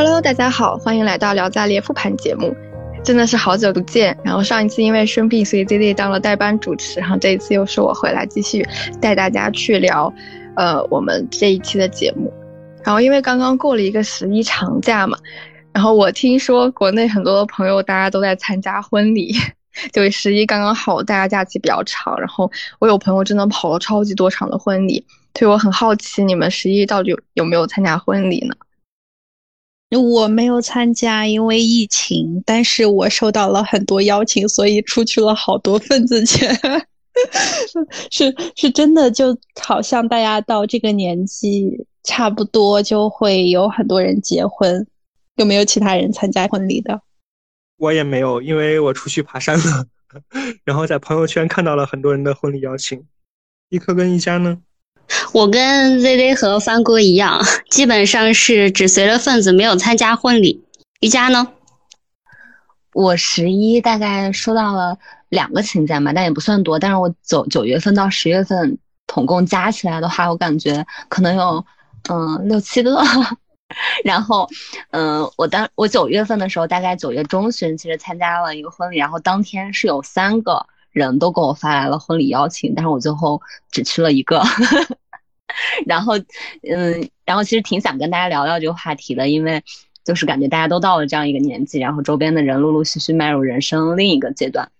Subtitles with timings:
[0.00, 2.54] Hello，大家好，欢迎来到聊在列复盘节目，
[3.02, 4.16] 真的是好久不见。
[4.22, 8.64] 然后上一次因为生病，所以 Z Z 当了代班主持，然后这一次又是我回来继续
[9.00, 10.14] 带大家去聊，
[10.54, 12.32] 呃，我们这一期的节目。
[12.84, 15.18] 然后因为刚刚过了一个十一长假嘛，
[15.72, 19.34] 然后我听说国内很多的朋友大家都在参加婚礼，
[19.92, 22.16] 就十一刚刚好，大家假期比较长。
[22.20, 25.04] 然后我有朋友真的跑了超级多场的婚礼，
[25.36, 28.54] 所以我很好奇你们十一到底有有没有参加婚礼呢？
[29.96, 36.54] 我没有参加，因为疫情，但是我收到了很多邀请，所以出去了好多份子钱。
[38.10, 44.86] 是是真的，就好像大家到这个年纪，差不多就会有很多人结婚。
[45.36, 47.00] 有没有其他人参加婚礼的？
[47.78, 49.86] 我也没有，因为我出去爬山了。
[50.64, 53.02] 然后在朋友圈看到了很多人的婚礼邀请。
[53.70, 54.58] 一科跟一家呢？
[55.32, 60.64] 我跟 Z Z 和帆哥一样，基本上是只随了份子，没有参加婚礼。
[61.00, 61.48] 瑜伽呢？
[62.92, 64.98] 我十一大概收到了
[65.28, 66.78] 两个请柬吧，但也不算多。
[66.78, 71.64] 但是我九九月份到十月份，统共加起来的话，我感觉可能有
[72.10, 73.00] 嗯六七个。
[74.02, 74.48] 然后
[74.90, 80.66] 嗯，我当我九月份的时候，大概九月中旬，其实参加了一个婚礼，然后当天是有三个。
[80.92, 84.42] 人都给我发来了婚礼邀请，但是我最后只去了一个。
[85.86, 89.62] 然后，嗯，然后其实挺想跟大家聊聊这个话题的，因为
[90.04, 94.70] 就是感觉大家都到了这样一个年纪，然后周边的人陆陆续续迈入人生另一个阶段。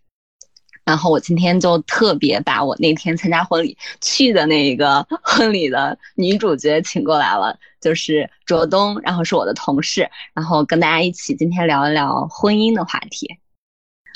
[0.84, 13.38] 然后我今天就特别把我那天参加婚礼去的那个 婚礼的女主角请过来了，就是卓东，然后是我的同事，然后跟大家一起今天聊一聊婚姻的话题。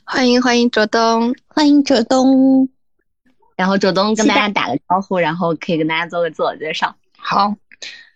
[0.04, 2.68] 欢迎欢迎卓东，欢迎卓东，
[3.56, 6.94] 然后卓东跟大家打个招呼，然后可以跟大家做个自我介绍。
[7.16, 7.54] 好，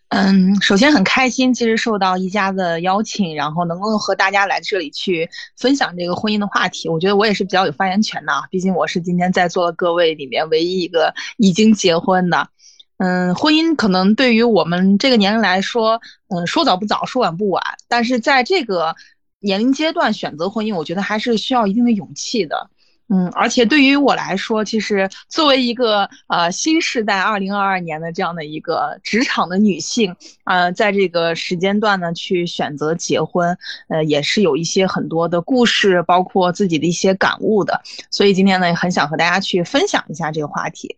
[0.09, 12.49] 嗯，首先很开心，其实受到一家的邀请，然后能够和大家来这里去分享这个婚姻的话题，我觉得我也是比较有发言权的，毕竟我是今天在座的各位里面唯一一个已经结婚的。
[12.99, 18.95] 嗯，婚姻可能对于我们这个年龄来说，嗯，说早不早，说晚不晚，但是在这个。
[19.47, 22.69] 年龄阶段选择婚姻，我觉得还是需要一定的勇气的。
[23.09, 33.57] 嗯，而且对于我来说，其实作为一个呃新时代二零二二年的这样的一个职场的女性，呃，在这个时间段呢去选择结婚，
[33.89, 37.81] 呃，也是有一些很多的故事，包括自己的一些感悟的。
[38.11, 40.97] 所以今天呢，很想和大家去分享一下这个话题。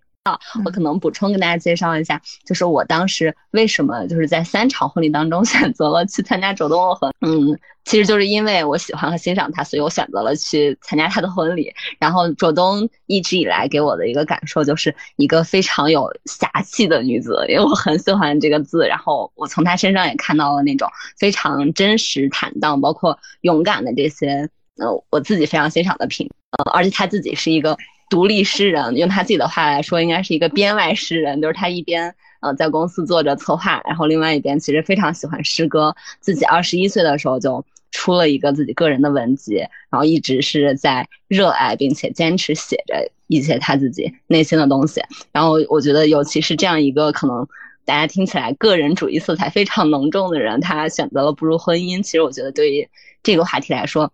[0.64, 11.72] 我可能补充跟大家介绍一下，就是我当时为什么就是在三场婚礼当中 选择了去参加周东的婚，嗯，其实就是因为我喜欢和欣赏他，所以我选择了去参加他的婚礼。
[11.98, 18.86] 然后卓东一直以来给我的一个感受就是一个非常有侠气的女子，因为我很喜欢这个字。
[18.86, 20.86] 然后我从她身上也看到了那种
[21.18, 26.28] 非常真实、坦荡，包括勇敢的这些，呃，我自己非常欣赏的品。
[26.50, 27.74] 呃，而且她自己是一个。
[28.08, 31.40] 独立诗人，用他自己的话来说，应该是一个编外诗人。
[31.40, 35.94] 就是他一边呃在公司做着策划，然后另外一边其实非常喜欢诗歌。
[36.20, 39.56] 自己二十一岁的时候就出了一个自己个人的文集，
[39.90, 45.02] 然后一直是在热爱并且坚持写着一些他自己内心的东西。
[45.32, 47.46] 然后我觉得，尤其是这样一个可能
[47.84, 52.02] 大家听起来个人主义色彩非常浓重的人，他选择了步入婚姻。
[52.02, 52.88] 其实我觉得对于
[53.22, 54.12] 这个话题来说，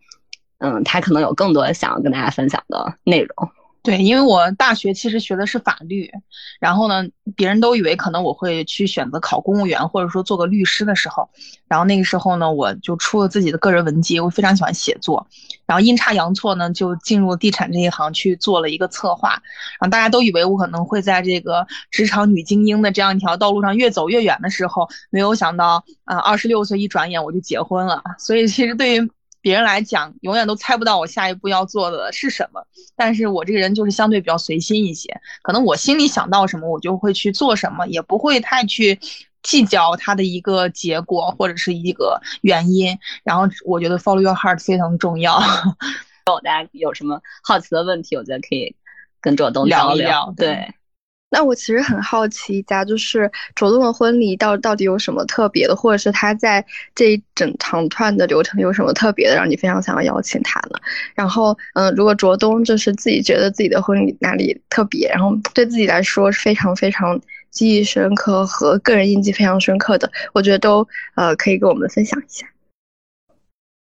[0.59, 3.50] 嗯，他可能有更多想要跟大家分享的内容。
[3.84, 6.11] 对，因为我大学其实学的是法律，
[6.59, 7.06] 然后呢，
[7.37, 11.28] 别人都以为可能我会去选择考公务员，或者说做个律师的时候，
[11.69, 15.27] 然后那个时候呢，我就出了自己的个人文集，我非常喜欢写作，
[15.67, 19.33] 然后阴差阳错呢，就进入地产这一行去做了一个策划，
[19.78, 29.11] 然后大家都以为我可能会在这个职场女精英的这样一条道路上越走越远的时候，没有想到，啊，二十六岁一转眼我就结婚了，所以其实对于。
[29.44, 32.66] 别人来讲，永远都猜不到我下一步要做的是什么。
[32.97, 38.98] 但是我这个人就是相对比较随心一些，可能我心里想到什么，我就会去做什么，也不会太去
[39.42, 42.98] 计较它的一个结果或者是一个原因。
[43.22, 45.39] 然后我觉得 follow your heart 非常重要。
[46.42, 48.74] 大家有什么好奇的问题，我觉得可以
[49.21, 50.33] 跟卓东聊一聊。
[50.34, 50.74] 对。
[51.34, 56.65] 那我其实很好奇，一家就是卓东的婚礼到到底有什么特别的，或者是他在
[56.95, 60.78] 这一整长串的流程有什么特别的，让你非常想要邀请他呢？
[61.13, 67.21] 然后，嗯，如果卓东就是自己觉得自己的婚礼哪里特别，然后对自己来说是非常非常
[67.51, 70.86] 记忆深刻和个人印记非常深刻的，我觉得都
[71.16, 72.47] 呃可以跟我们分享一下。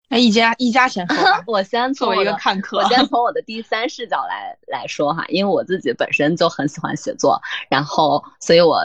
[0.09, 8.81] 哎，一家一家先说， 我先作为一个看客，我先从我的第三视角来来说哈，因为我自己本身就很喜欢写作，然后所以我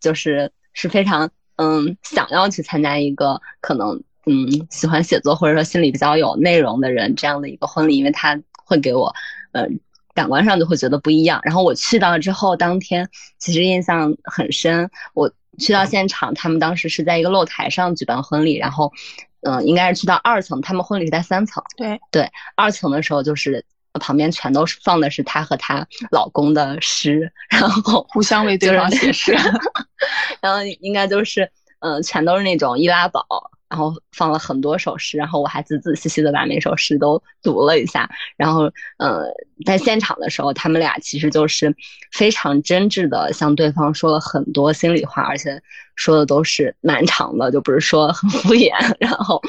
[0.00, 9.14] 就是是非常嗯想要去参加一个可能嗯喜欢写作或者说心里比较有内容的人这样的一个婚礼，因为他会给我
[9.52, 9.66] 呃
[10.14, 11.40] 感官上就会觉得不一样。
[11.42, 13.06] 然后我去到之后，当天
[13.38, 14.90] 其实印象很深。
[15.12, 18.90] 我去到现场，他们当时是在一个露台上举办婚礼，然后
[19.44, 21.62] 嗯、呃应该是去到二层，他们婚礼是在三层。
[21.76, 23.64] 对对，二层的时候就是
[24.00, 29.36] 旁边全都是放的是她和她老公的诗，然后互相为对方写诗，
[30.40, 31.44] 然后应该就是
[31.80, 33.24] 嗯、呃全都是那种易拉宝，
[33.74, 39.24] 然后放了很多首诗，然后我还仔仔细细的把每首诗都读了一下，然后呃
[39.66, 41.74] 在现场的时候，他们俩其实就是
[42.12, 45.60] 非常真挚的向对方说了很多心里话，而且
[45.96, 49.42] 说的都是蛮长的，就不是说很敷衍，然后。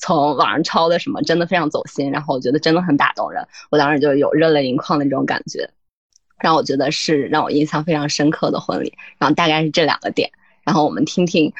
[0.00, 5.70] 从网上抄的什么，真的非常走心，然后我觉得真的很打动人，我当时就有热泪盈眶的这种感觉，
[6.40, 8.92] 让我觉得是让我印象非常深刻的婚礼。
[9.18, 10.28] 然后大概是这两个点，
[10.64, 11.52] 然后我们听听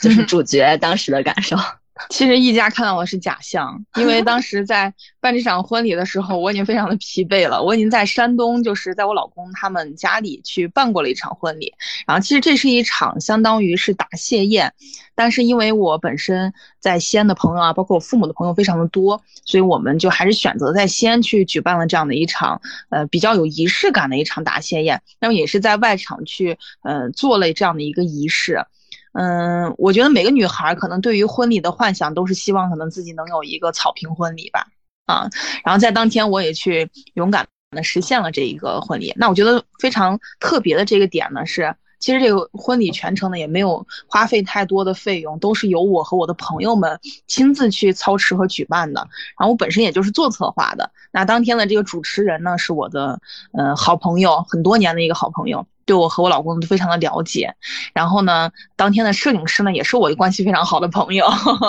[0.00, 1.56] 就是主角当时的感受。
[2.10, 7.62] 其实一家看到我是假象，因为当时在办这场婚礼的时候，我已经非常的疲惫了。
[7.62, 11.72] 我已经在山东，就是在我老公他们家里去办过了一场婚礼。
[12.04, 14.74] 然后其实这是一场相当于是答谢宴，
[15.14, 22.60] 但是因为我本身在西安的朋友啊，包括我父母的朋友非常的多，所以我们就还是选择在西安去举办了这样的一场
[22.90, 25.00] 呃比较有仪式感的一场答谢宴。
[25.20, 28.66] 那么也是在外场去呃做了这样的一个仪式。
[29.14, 34.66] 嗯，我觉得每个女孩可能对于婚礼的幻想都是希望可能自己能有一个草坪婚礼吧，
[35.06, 35.30] 啊，
[35.64, 39.12] 然后在当天我也去勇敢的实现了这一个婚礼。
[39.16, 49.00] 那我觉得非常特别的这个点呢是，其实这个婚礼全程呢也没有花费太多的费用，都是由我和我的朋友们亲自去操持和举办的。
[49.38, 50.90] 然后我本身也就是做策划的。
[51.12, 53.20] 那当天的这个主持人呢是我的
[53.52, 55.64] 呃好朋友，很多年的一个好朋友。
[55.86, 57.54] 对我和我老公都非常的了解，
[57.92, 61.26] 然后呢，当天的摄影师呢也是我的关系非常好的朋友，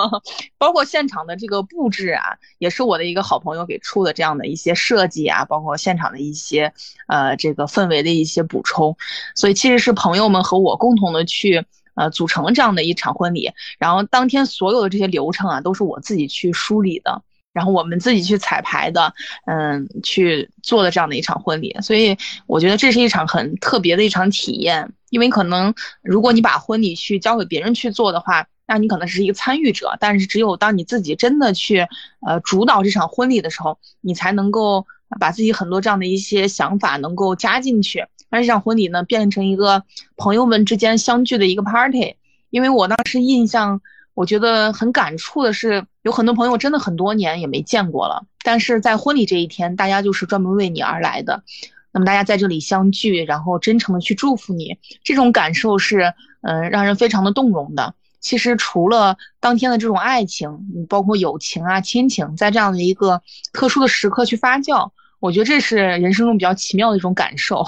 [0.58, 6.74] 包括现场的这个布置啊，也是我的一个好朋友给出的这样的一些设计啊，包括现场的一些
[7.08, 8.96] 呃这个氛围的一些补充，
[9.36, 11.66] 所以其实是朋友们和我共同的去
[11.96, 17.22] 呃组成这样的一场婚礼，然后当天所有的这些流程啊都是我自己去梳理的。
[17.56, 19.14] 然后我们自己去彩排的，
[19.46, 22.18] 嗯，去做的这样的一场婚礼，所以
[22.48, 24.92] 我觉得这是一场很特别的一场体验。
[25.10, 31.88] 因为可能如果你把婚礼去交给别人去做的话，那你可能是一个参与者，但是只有当你自己真的去
[32.28, 34.86] 呃主导这场婚礼的时候，你才能够
[35.18, 39.84] 把自己很多这样的一些想法能够加进去，让这场婚礼呢变成一个
[40.18, 42.18] 朋友们之间相聚的一个 party。
[42.50, 43.80] 因为我当时印象。
[44.16, 51.44] 我觉得很感触的是，有很多朋友真的很多年也没见过了，但是在婚礼这一天，大家就是专门为你而来的。
[51.92, 57.94] 那么大家在这里相聚，然后真诚的去祝福你，这种感受是，嗯、让人非常的动容的。
[58.20, 63.22] 其实除了当天的这种爱情，包括友情啊、亲情，在这样的一个
[63.54, 64.90] 特殊的时刻去发酵，
[65.20, 67.66] 我觉得这是人生中比较奇妙的一种感受。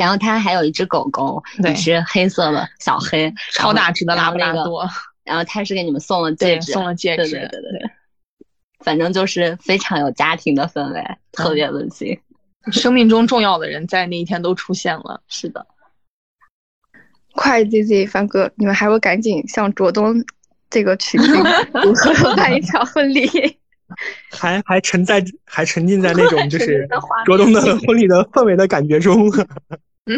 [0.00, 4.88] 然后他还有一只狗狗，一只黑色的小黑，超大只的拉布拉多。
[5.24, 7.90] 然后他是给你们送了戒指，送了戒指，对对对对。
[8.78, 12.18] 反正就是非常有家庭的氛围，特别温馨。
[12.72, 15.20] 生命中重要的人在那一天都出现了。
[15.28, 15.66] 是的。
[17.34, 20.24] 快 Z Z 帆哥，你们还不赶紧向卓东
[20.70, 21.34] 这个取经，
[21.84, 23.28] 如何办一场婚礼？
[24.30, 26.88] 还还沉在还沉浸在那种 就是
[27.26, 29.30] 卓东的婚礼的氛围的感觉中，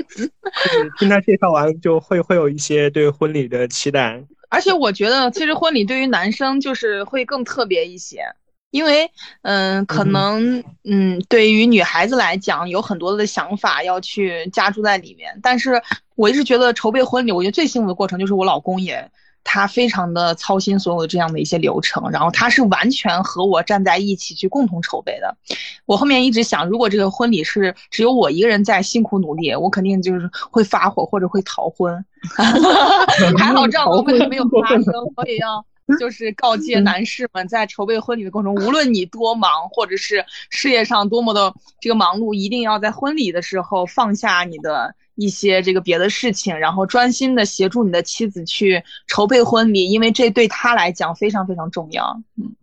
[0.98, 4.22] 听他介绍完就会会有一些对婚礼的期待。
[4.48, 8.24] 而且我觉得，其实婚礼对于男生就是会更特别一些，
[8.70, 9.10] 因为
[9.42, 15.38] 嗯、呃，可能嗯，对于女孩子来讲，有很多的想法要去加注在里面。
[15.42, 15.80] 但是
[16.16, 19.10] 我一直觉得筹备婚礼，我觉得最幸福的过程就是我老公也。
[19.44, 25.36] 他非常的操心所有的这样的一些流程，然后他是完全和我站在一起去共同筹备的。
[25.84, 32.04] 我后面一直想，如果这个婚礼是只有我一个人在辛苦努力，我肯定就是会发火或者会逃婚。
[33.36, 35.64] 还好这样的问题没有发生，我也要
[35.98, 44.94] 就是告诫男士们，在筹备婚礼的过程中，无论你多忙，或者是事业上多么的这个忙碌，一定要在婚礼的时候放下你的。
[45.14, 52.22] 一些这个别的事情，然后专心的协助你的妻子去筹备婚礼，因为这对他来讲非常非常重要。
[52.36, 52.54] 嗯，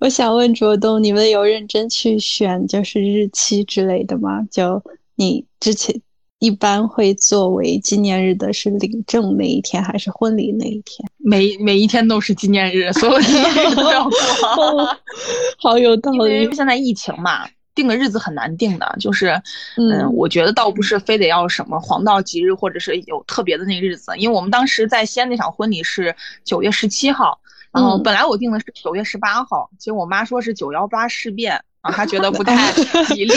[0.00, 4.46] 我想问卓东，你们有认真去选就是日期之类的吗？
[4.50, 4.82] 就
[5.14, 6.00] 你之前
[6.38, 11.08] 一般会作为纪念日的是领证那一天，还是婚礼那一天？
[11.16, 14.98] 每每一天都是纪念日，所有纪念日都要过。
[15.58, 16.18] 好有道理。
[16.18, 17.48] 因为现在疫情嘛。
[17.74, 19.40] 定个日子很难定的，就是，
[19.76, 26.14] 嗯，我觉得倒不是非得要什么黄道吉日，或者是有特别的那个日子，因为我们当时在西安那场婚礼是
[26.44, 27.40] 九月十七号，
[27.72, 31.64] 然后本来我定的是九月十八号，结果我妈说是九幺八事变。
[31.84, 32.72] 啊，他觉得不太
[33.12, 33.34] 吉利，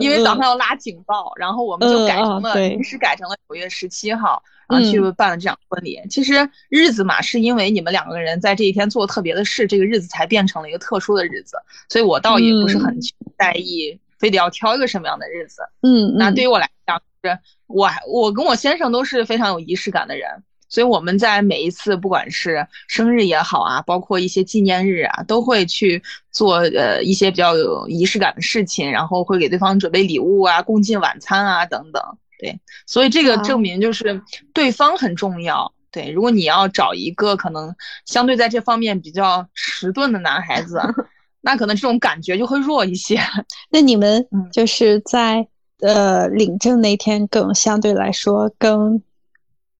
[0.00, 6.00] 因为早上要拉警报，然后我们就改成了临时改成了九月十七号，然后去办了这场婚礼。
[6.08, 11.56] 其实日子嘛，是因为你们两个人在这一天做特别的事，这个日子才变成了一个特殊的日子。
[11.88, 12.96] 所以我倒也不是很
[13.36, 15.62] 在意，非得要挑一个什么样的日子。
[15.80, 17.36] 嗯，那对于我来讲，是
[17.66, 20.30] 我我跟我先生都是非常有仪式感的人。
[20.72, 32.02] 所以我们在每一次，不管是生日也好啊，包括一些纪念日啊，都会去做呃一些比较有仪式感的事情，然后会给对方准备礼物啊，共进晚餐啊等等。
[32.38, 34.22] 对，所以这个证明就是
[34.54, 35.70] 对方很重要。
[35.90, 37.76] 对，如果你要找一个可能
[38.06, 40.80] 相对在这方面比较迟钝的男孩子，
[41.42, 43.20] 那可能这种感觉就会弱一些。
[43.68, 45.46] 那你们就是在
[45.80, 49.02] 呃领证那天更相对来说更。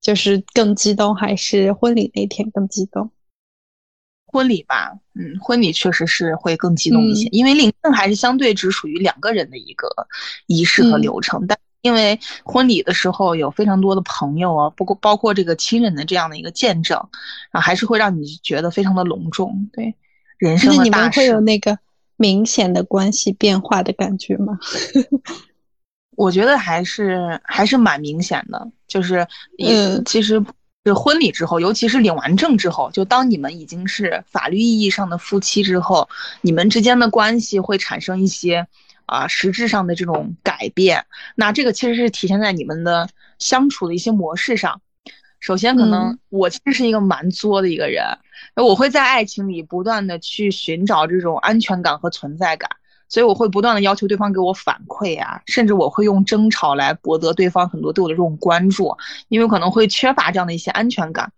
[0.02, 3.10] 就是更激动，还是婚礼那天更激动？
[4.26, 9.88] 婚礼吧，嗯，婚礼确实是会更激动一些，因为领证还是相对只属于两个人的一个
[10.46, 11.46] 仪式和流程。
[11.46, 16.98] 但因为婚礼的时候有非常多的朋友啊，不过包括这个亲人的这样的一个见证，
[17.50, 19.68] 啊还是会让你觉得非常的隆重。
[19.72, 19.94] 对，
[20.38, 21.78] 人生的大事，会有那个
[22.16, 24.58] 明显的关系变化的感觉吗？
[26.16, 29.26] 我觉得还是还是蛮明显的，就是，
[29.58, 30.44] 嗯，其实
[30.84, 36.08] 是婚礼之后，尤其是领完证之后，就当你们已经是法律意义上的夫妻之后，
[36.42, 38.66] 你们之间的关系会产生一些
[39.06, 41.06] 啊实质上的这种改变。
[41.34, 44.80] 那这个其实是体现在你们的相处的一些模式上。
[45.40, 48.04] 首先，可能我其实是一个蛮作的一个人，
[48.54, 52.70] 我会在爱情里不断的去寻找这种安全感和存在感。
[53.12, 58.96] 所以我会不断的要求对方给我反馈啊，甚至我会用争吵来博得对方很多对我的这种关注，
[59.28, 61.30] 因为可能会缺乏这样的一些安全感。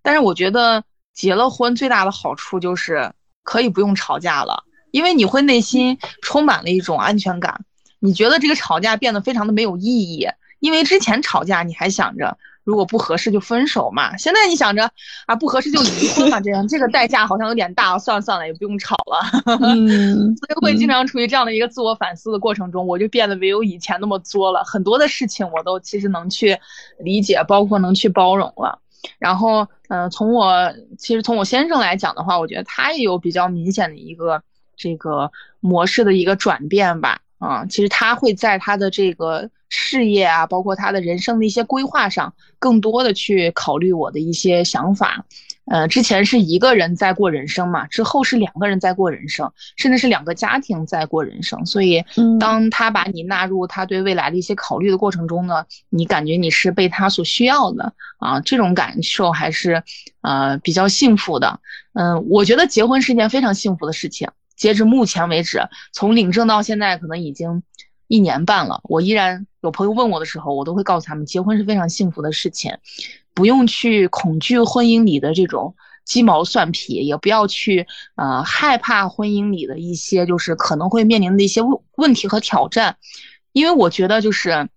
[0.00, 0.82] 但是我觉得
[1.12, 7.60] 结了婚最大的好处就是可以不用吵架了，因为你会内心充满了一种安全感，
[7.98, 10.26] 你觉得这个吵架变得非常的没有意义，
[10.60, 12.38] 因为之前吵架你还想着。
[12.68, 14.14] 如果不合适就分手嘛。
[14.18, 14.90] 现在你想着
[15.24, 16.38] 啊，不合适就离婚嘛。
[16.38, 17.98] 这样这个代价好像有点大。
[17.98, 19.56] 算了算了，也不用吵了。
[19.62, 24.62] 嗯，所以会经常处于这样的一个自我反思的过程中，我就变得没有以前那么作了。
[24.64, 26.58] 很多的事情我都其实能去
[26.98, 28.78] 理解，包括能去包容了。
[29.18, 34.42] 然后，嗯，从我其实从我先生来讲的话，我觉得他也有比较明显的一个
[34.76, 37.20] 这个模式的一个转变吧。
[37.38, 45.24] 啊，其实他会在他的这个事业啊，包括他的人生的一些规划上，更多的去考虑我的一些想法。
[45.70, 51.66] 呃，之前是一个人在过人生嘛，之后是两个人在过人生，甚至是两个家庭在过人生。
[51.66, 52.02] 所以，
[52.40, 59.82] 当他把你纳入他对未来的一些考虑的过程中呢，你感觉你是被他所需要的啊，这种感受还是
[60.22, 61.60] 呃比较幸福的。
[61.92, 64.26] 嗯，我觉得结婚是一件非常幸福的事情。
[64.56, 65.60] 截至目前为止，
[65.92, 67.62] 从领证到现在，可能已经
[68.06, 68.80] 一年半了。
[68.84, 72.74] 我依然有朋友问我的时候，我都会告诉他们，结婚是非常幸福的事情，
[73.34, 75.74] 不用去恐惧婚姻里的这种
[76.06, 82.96] 鸡毛蒜皮，也不要去呃害怕婚姻里的一些就是可能会面临的一些问问题和挑战，
[83.52, 84.70] 因为我觉得就是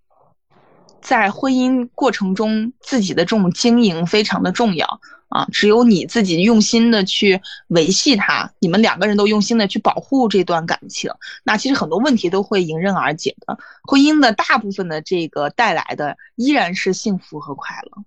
[1.00, 5.00] 在婚姻过程中，自己的这种经营非常的重要。
[5.32, 11.10] 啊，只有你自己用心的去维系它，你们两个人都用心的去保护这段感情，
[11.42, 13.56] 那其实很多问题都会迎刃而解的。
[13.84, 18.04] 婚姻的大部分的这个带来的依然是幸福和快乐。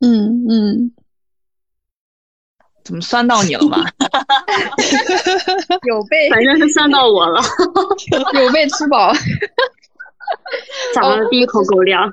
[0.00, 0.92] 嗯嗯，
[2.82, 3.84] 怎么酸到你了吗？
[5.86, 7.42] 有被，反正是酸到我了。
[8.40, 9.12] 有被吃饱，
[10.94, 12.10] 长了第一口狗粮。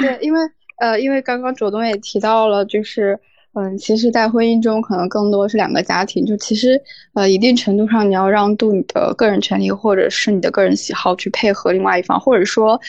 [0.00, 0.40] 对，因为
[0.76, 3.18] 呃，因为刚刚左东也提到了，就是。
[3.54, 6.24] 嗯，其实，在婚姻中，可能更多是两个家庭。
[6.24, 6.80] 就其实，
[7.14, 12.80] 呃，一定程度上，你要让渡你的个人权利或者是你的个人喜好去配合另外一方，或者说，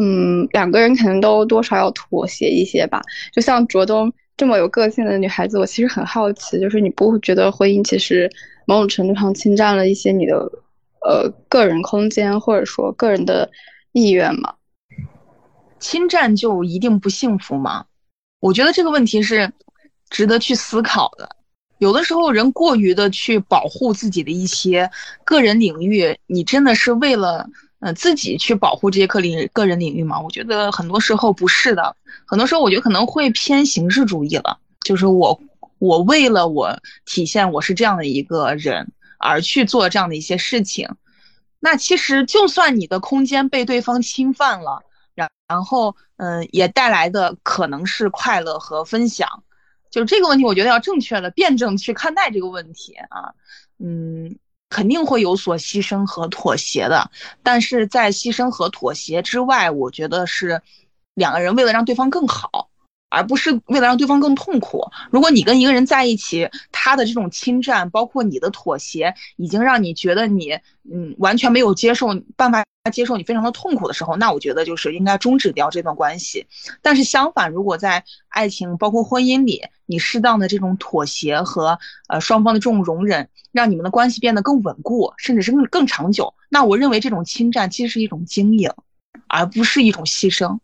[0.00, 3.02] 嗯，两个人可能都多少要妥协一些吧。
[3.32, 8.30] 就像卓东这么有个性的女孩子，我其实很好奇，就是你不会觉得婚姻其实
[8.66, 10.36] 某种程度上侵占了一些你的
[11.02, 13.50] 呃个人空间，或者说个人的
[13.92, 14.54] 意愿吗？
[15.80, 17.84] 侵占就一定不幸福吗？
[18.40, 19.52] 我觉得这个问题是。
[20.14, 21.28] 值得去思考的，
[21.78, 24.88] 有的时候人过于的去保护自己的一些
[25.24, 30.20] 个人领域，你真的是为了呃自己去保护这些个领个人领域吗？
[30.20, 34.56] 我觉得很多时候不是的，很多时候我觉得可能会偏形式主义了，
[34.86, 35.40] 就是我
[35.80, 40.88] 我为了我体现我是这样的一个人而去做这样的一些事情，
[41.58, 44.84] 那其实就算你的空间被对方侵犯了，
[45.16, 49.42] 然然后嗯，也带来的可能是快乐和分享。
[49.94, 53.32] 就是这个问题，我觉得要正确的辩证去看待这个问题啊，
[53.78, 54.36] 嗯，
[54.68, 57.12] 肯定会有所牺牲和妥协的，
[57.44, 60.60] 但是在牺牲和妥协之外，我觉得是
[61.14, 62.70] 两个人为了让对方更好。
[63.14, 64.84] 而不是为了让对方更痛苦。
[65.10, 70.58] 如果你跟一个人在一起，他的这种侵占，包括你的妥协，已经让你觉得你，
[70.92, 76.46] 嗯，完全没有接受办法接受你非常的痛苦的时候，那我觉得就是应该终止掉这段关系。
[76.82, 81.78] 但是相反，如果在爱情包括婚姻里，你适当的这种妥协和
[82.08, 88.70] 呃双方的这种容忍，让你们的关系变得更稳固，甚至是更更长久，那我认为这种侵占其实是一种经营，
[89.28, 90.58] 而不是一种牺牲。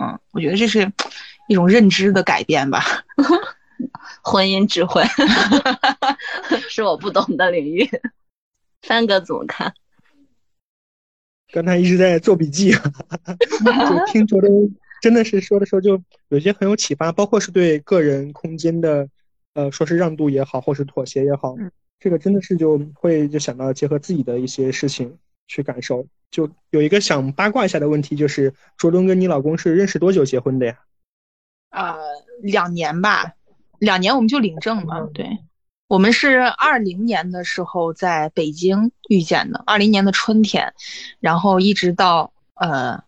[0.00, 0.90] 嗯，我觉得这是。
[1.48, 2.82] 一种认知的改变吧，
[4.22, 5.02] 婚姻智慧
[6.68, 7.88] 是我不懂的领域。
[8.82, 9.72] 三哥怎么看？
[11.52, 19.06] 刚才一直在做笔记，就听卓东真的是说的时候，就有些很有启发，包括是对个人空间的，
[19.52, 21.54] 呃，说是让渡也好，或是妥协也好，
[22.00, 26.06] 这个真的是就会就想到结合自己的一些事情去感受。
[26.30, 30.78] 就有一个想八卦一下的问题，就是卓东跟你老公是认识多久结婚的呀？
[31.72, 31.96] 呃，
[32.42, 33.32] 两年吧，
[33.78, 35.10] 两年我们就领证了。
[35.14, 35.38] 对，
[35.88, 40.74] 我们是二零年的时候在北京遇见的，二零年的春天，
[41.18, 43.02] 然后一直到呃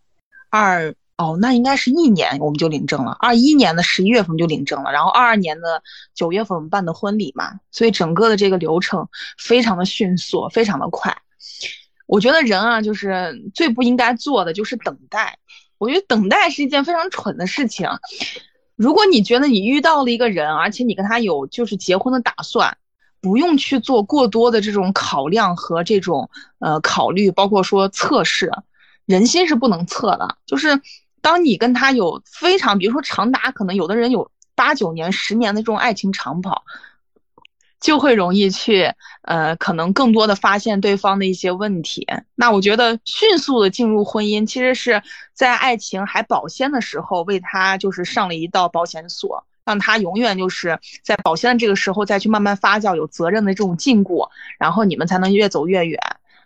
[0.49, 3.13] 二哦，那应该是一年我们就领证了。
[3.21, 5.83] 二一年的十一月份就领证了，然后二二年的
[6.15, 9.07] 九月份我们办的婚礼嘛，所以整个的这个流程
[9.39, 11.17] 非常的迅速，非常的快。
[12.07, 15.39] 我觉得人啊，就是最不应该做的就是等待。
[15.79, 17.89] 我觉得等待是一件非常蠢的事情。
[18.77, 22.77] 如果你觉得你遇到了一个人，而且你跟他有就是结婚的打算，
[23.21, 26.29] 不用去做过多的这种考量和这种
[26.59, 28.51] 呃考虑，包括说测试，
[29.07, 30.37] 人心是不能测的。
[30.45, 30.81] 就是
[31.21, 36.65] 当你跟他有非常，比如说长达可能有的人有八九年、十年的这种爱情长跑。
[37.85, 38.91] 就会容易去，
[39.25, 42.07] 呃，可能更多的发现对方的一些问题。
[42.35, 45.03] 那我觉得迅速的进入婚姻，其实是
[45.35, 54.27] 在爱情还保鲜的时候，为他就是上了一道保险锁，让他永远就是在保鲜的这个时候再去慢慢发酵，有责任的这种禁锢，
[54.59, 56.01] 然后你们才能越走越远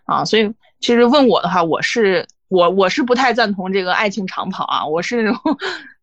[0.07, 0.25] 啊。
[0.25, 2.27] 所以，其实问我的话，我是。
[2.51, 5.39] 我我是不太赞同这个爱情长跑啊，我是那种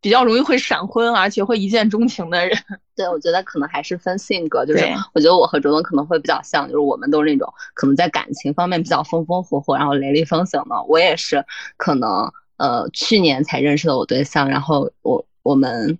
[0.06, 2.56] 比较容易会闪婚，而且会一见钟情的人。
[2.96, 10.84] 对，我觉得可能还是分性格，就是我觉得我和周东可能会比较像，就是我们都是那种可能在感情方面比较风风火火，然后雷厉风行的。
[10.88, 11.44] 我也是
[11.76, 15.98] 可能呃去年才认识的我对象，然后我我们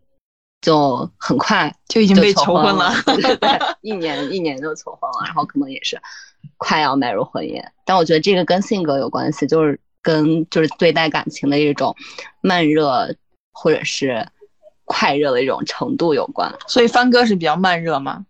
[0.62, 6.00] 就很快就已经被求婚了，对， 一年一年就求婚了，然后可能也是
[6.58, 7.60] 快要迈入婚姻。
[7.84, 9.80] 但我觉得这个跟性格有关系，就是。
[10.06, 11.96] 跟就是对待感情的一种
[12.40, 13.12] 慢热
[13.56, 14.28] 或者是
[14.84, 18.26] 快热的一种程度有关，所以帆哥是比较慢热吗？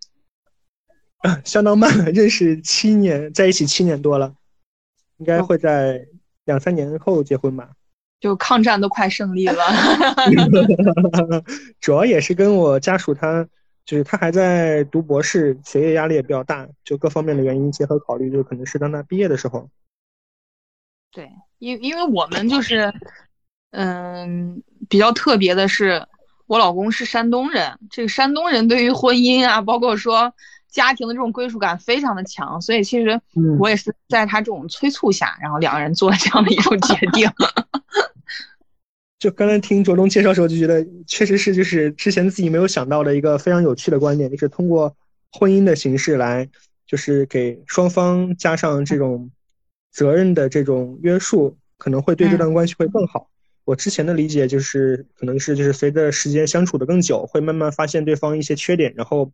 [1.44, 4.36] 相当慢了，认识七年，在一起七年多了，
[5.18, 6.06] 应该会在
[6.46, 7.72] 两三年后结婚吧。
[8.22, 9.64] 就抗战都快胜利了，
[11.82, 13.46] 主要也是跟我家属他
[13.84, 19.68] 就是他还在读博士，学业压力也比较大，就各方面的原因结合考虑，就可能是当他毕业的时候。
[21.12, 21.30] 对。
[21.60, 22.94] 因因为我们就是，
[23.76, 26.08] 嗯，比较特别的是，
[26.48, 30.34] 我老公是山东人，这个山东人对于婚姻啊，包括说
[30.70, 33.20] 家庭的这种归属感非常的强，所以其实
[33.60, 37.30] 我也是在他这种催促下，然后两个人做了这样的一种决定。
[39.20, 44.96] 就刚才听卓东介绍时候，就觉得确实是就是之前自己没有想到的一个非常有趣的观点，就是通过
[45.32, 46.50] 婚姻的形式来，
[46.88, 49.30] 就是给双方加上这种。
[49.96, 53.30] 责任的这种约束可能会对这段关系会更好。
[53.65, 59.32] 我之前的理解就是，可能是就是随着时间相处的更久，会慢慢发现对方一些缺点，然后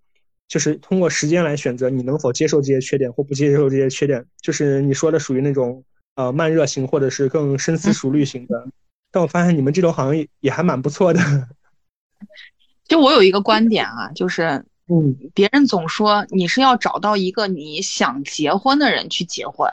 [0.47, 4.25] 就是通过时间来选择你能否接受这些缺点或不接受这些缺点。
[4.41, 5.83] 就是你说的属于那种
[6.15, 8.67] 呃慢热型或者是更深思熟虑型的。
[9.11, 11.19] 但我发现你们这种好像也也还蛮不错的。
[12.87, 19.69] 就我有一个观点啊，就是嗯，别人总说你是要找到一个你想结婚的人去结婚。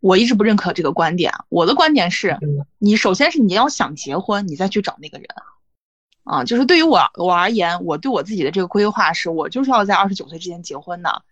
[0.00, 1.32] 我一直不认可这个观点。
[1.48, 2.36] 我的观点是，
[2.78, 5.26] 你首先是你要想结婚，你再去找那个人，
[6.24, 11.22] 啊，就是对于我我而言，我对我自己的这个规划是，我就是要在二十九岁之前结婚的，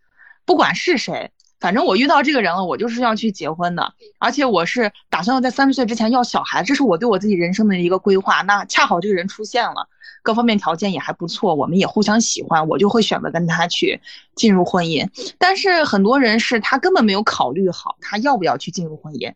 [0.45, 8.43] 不管是谁，反正我遇到这个人了，我就是要去结婚的，而且我是打算要在三十岁之前要小孩，这是我对我自己人生的一个规划。
[8.43, 9.89] 那恰好这个人出现了，
[10.23, 14.01] 各方面条件也还不错，我们也互相喜欢，我就会选择跟他去
[14.37, 15.09] 进入婚姻。
[15.37, 19.33] 但是很多人是他根本没有考虑好他要不要去进入婚姻，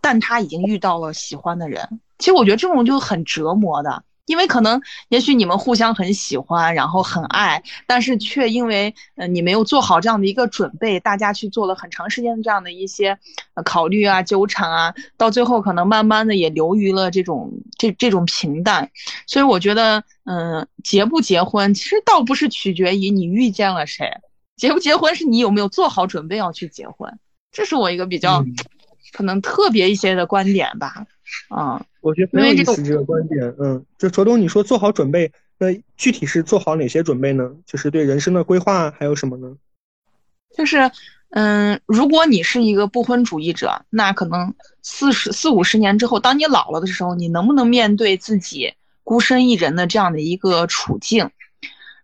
[0.00, 2.00] 但他已经遇到了喜欢的人。
[2.18, 4.02] 其实我觉得这种就很折磨的。
[4.26, 13.18] 因为可能，也许你们互相很喜欢，然后很爱，但是却因为，呃，你没有做好这样的一个准备，大家去做了很长时间的这样的一些，
[13.54, 18.90] 呃，考虑啊、纠缠啊，到最后可能慢慢的也流于了这种这这种平淡。
[19.26, 24.10] 所以我觉得，嗯，结不结婚，其实倒不是取决于你遇见了谁，
[24.56, 27.18] 结不结婚是你有没有做好准备要去结婚。
[27.52, 28.44] 这是我一个比较，
[29.12, 31.06] 可能特别一些的观点吧。
[31.48, 33.54] 啊，我觉得很有意思这个观点。
[33.58, 37.50] 嗯，就卓东，你说做好准备，那具体是做好哪些准备呢？
[37.66, 39.56] 就是对人生的规划还有什么呢？
[40.56, 40.90] 就是，
[41.30, 51.30] 嗯，如果你是一个不婚主义者，那可能四十四五十年之后，当你老了的时候，你能不能面对自己孤身一人的这样的一个处境？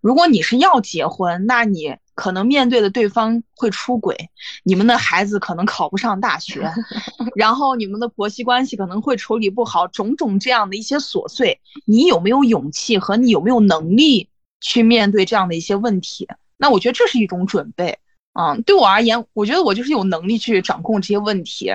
[0.01, 1.97] 如果你是要结婚，那你。
[2.23, 4.17] 可能面对的对方会出轨，
[4.63, 6.71] 你们的孩子可能考不上大学，
[7.35, 14.29] 然后你们的婆媳关系可能会处理不好，种种这样的一些琐碎，你有没有勇气和你有没有能力
[14.61, 16.29] 去面对这样的一些问题？
[16.59, 17.99] 那我觉得这是一种准备
[18.39, 18.63] 嗯。
[18.63, 21.75] 对我而言，我觉得我就是有能力去掌控这些问题。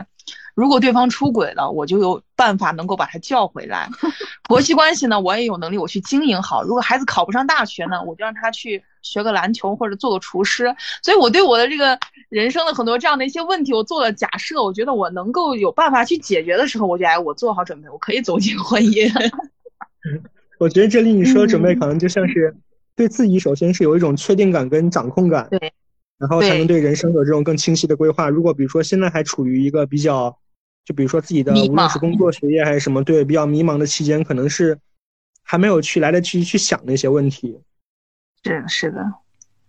[0.55, 3.89] 如果对方出轨了，我就有办法能够把他叫回来。
[4.47, 6.63] 婆媳关系呢，我也有能力我去经营好。
[6.63, 10.75] 如果孩子考不上大学呢，我就让他去学个篮球或者做个厨师。
[11.01, 11.97] 所以，我对我的这个
[12.29, 14.61] 人生的很多这样的一些问题，我做了假设。
[14.61, 19.11] 我觉得我能够有办法去解决的时候，我就哎，我做好准备，我可以走进婚姻。
[20.59, 22.55] 我觉得这里你说的准备，可能就像是
[22.95, 25.73] 对自己首先是有一种确定感跟掌控感，对，
[26.17, 28.29] 然后才能对人生有这种更清晰的规划。
[28.29, 30.37] 如果比如说现在还处于一个比较。
[30.87, 34.79] 就比如说自己的无论是工作、学业还是什么，对比较迷茫的期间，可能是
[35.43, 37.59] 还没有去来得及去想那些问题。
[38.47, 39.03] 是是的，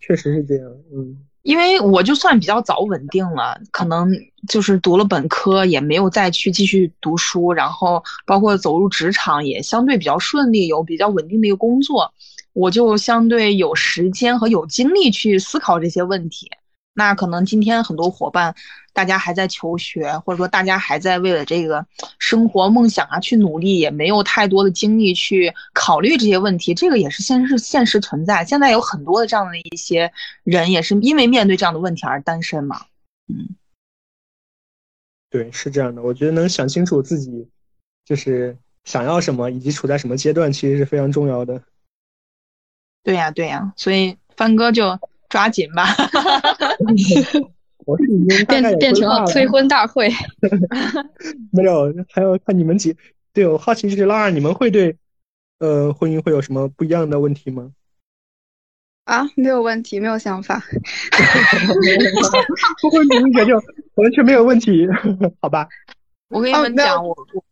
[0.00, 0.70] 确实是这样。
[0.92, 4.12] 嗯，因为我就算比较早稳定了，可能
[4.48, 12.12] 就是读了本科，也没有再去继续读书，然后包括走入职场也相对比较顺利，有比较稳定的一个工作，
[12.52, 16.50] 我就相对有时间和有精力去思考这些问题。
[16.94, 18.54] 那可能今天很多伙伴，
[18.98, 21.86] 大家还在求学，或者说大家还在为了这个
[22.18, 26.74] 生活梦想啊去努力，也没有太多的精力去考虑这些问题。
[26.74, 28.44] 这个也是现实现实存在。
[28.44, 32.86] 现在有很多的这样的一些人，也是因为面对这样的问题而单身嘛。
[33.28, 33.54] 嗯，
[35.30, 36.02] 对，是这样的。
[36.02, 37.48] 我觉得能想清楚自己
[38.04, 41.62] 就是想要什么，以及处在什么阶段，其实是非常重要的。
[43.04, 43.72] 对呀，对呀。
[43.76, 44.98] 所以帆哥就。
[45.30, 45.94] 抓紧吧！
[47.88, 50.10] 我是已经变变成了催婚大会。
[51.50, 52.94] 没有，还要看你们几。
[53.32, 54.94] 对我好奇就是拉二，你们会对
[55.58, 57.70] 呃婚姻会有什么不一样的问题吗？
[59.04, 60.62] 啊，没有问题，没有想法。
[62.82, 63.54] 不婚主义者就
[63.94, 64.86] 完全没有问题，
[65.40, 65.66] 好吧？
[66.28, 67.42] 我跟你们讲，我我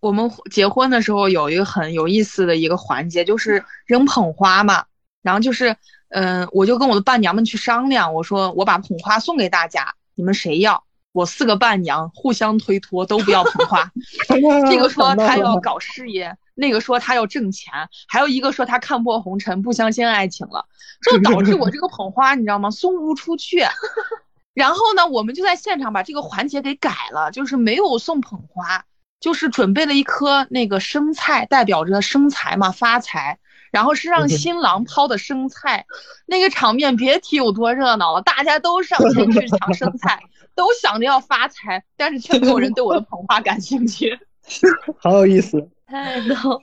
[0.00, 4.86] 我们结婚的时候有一个很有意思的一个环节，就是扔捧花嘛，
[5.22, 5.76] 然后就是。
[6.14, 10.84] 嗯，我就跟我的伴娘们去商量，我说我把捧花送给大家，你们谁要？
[11.10, 13.90] 我四个伴娘互相推脱，都不要捧花。
[14.70, 17.72] 这个说他要搞事业，那个说他要挣钱，
[18.06, 20.64] 还有一个说他看破红尘，不相信爱情了，
[21.02, 22.70] 就导致我这个捧花，你知道吗？
[22.70, 23.64] 送不出去。
[24.54, 28.84] 然后呢，我们就在现场把这个环节给改了，就是没有送捧花，
[29.18, 33.40] 就是准备了一颗那个生菜，代表着生财嘛，发财。
[33.74, 35.84] 然后是让新郎抛的生菜，
[36.26, 40.20] 那个场面别提有多热闹了，大家都上前去抢生菜，
[40.54, 44.16] 都想着要发财，但是却没有人对我的捧花感兴趣。
[44.96, 46.60] 好有意思， 太逗了，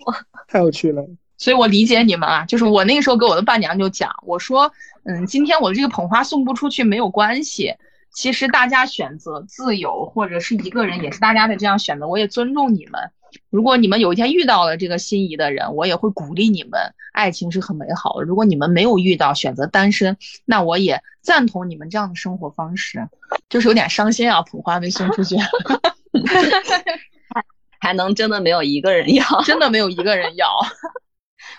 [0.47, 1.06] 太有趣了。
[1.38, 4.71] 所以我理解你们啊，就是我那个时候给我的伴娘就讲，我说，
[5.04, 7.76] 嗯，今天我这个捧花送不出去没有关系，
[8.13, 13.12] 其实大家选择自由或者是一个人也是大家的这样选择，我也尊重你们。
[13.50, 18.24] 如果你们有一天遇到了这个心仪的人，我也会鼓励你们，爱情是很美好的。
[18.24, 23.08] 如果你们没有遇到，选择单身，那我也赞同你们这样的生活方式。
[23.50, 27.46] 就是有点伤心啊，捧花没送出去，还
[27.80, 30.48] 还能真的没有一个人要，真的没有一个人要。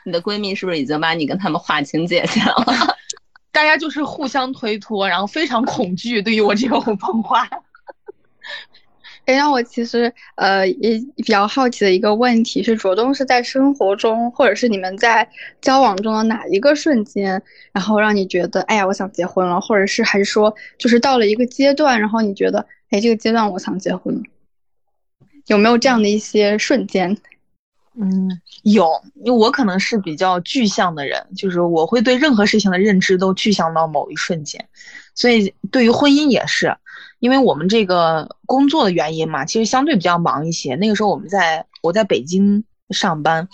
[0.05, 2.97] 你的闺蜜是不是已经把你跟他们划清界限了？
[3.51, 7.49] 大家就是互相推脱，然后非常恐惧对于我这个捧花。
[9.25, 15.29] 哎，让我其实呃也比较好奇的一个问题是，卓东是在生活中，或者是你们在
[15.61, 17.41] 交往中的哪一个瞬间，
[17.73, 24.21] 然后让你觉得，哎呀，我想结婚了，或者是还是说，就是到了一个阶段，然后你觉得，哎，这个阶段我想结婚，
[25.47, 27.17] 有没有这样的一些瞬间？
[27.95, 28.89] 嗯，有，
[29.23, 34.69] 因为我可能是比较具象的人，就是我会对任何事情的认知都具象到某一瞬间，
[35.15, 36.75] 所以对于婚姻也是。
[37.23, 40.75] 因为我们这个工作的原因嘛，其实相对比较忙一些。
[40.75, 43.49] 那个时候我们在我在北京上班，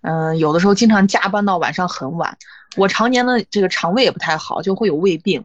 [0.00, 2.36] 嗯，有的时候经常加班到晚上很晚。
[2.74, 5.44] 我常年的这个肠胃也不太好，就会有胃病，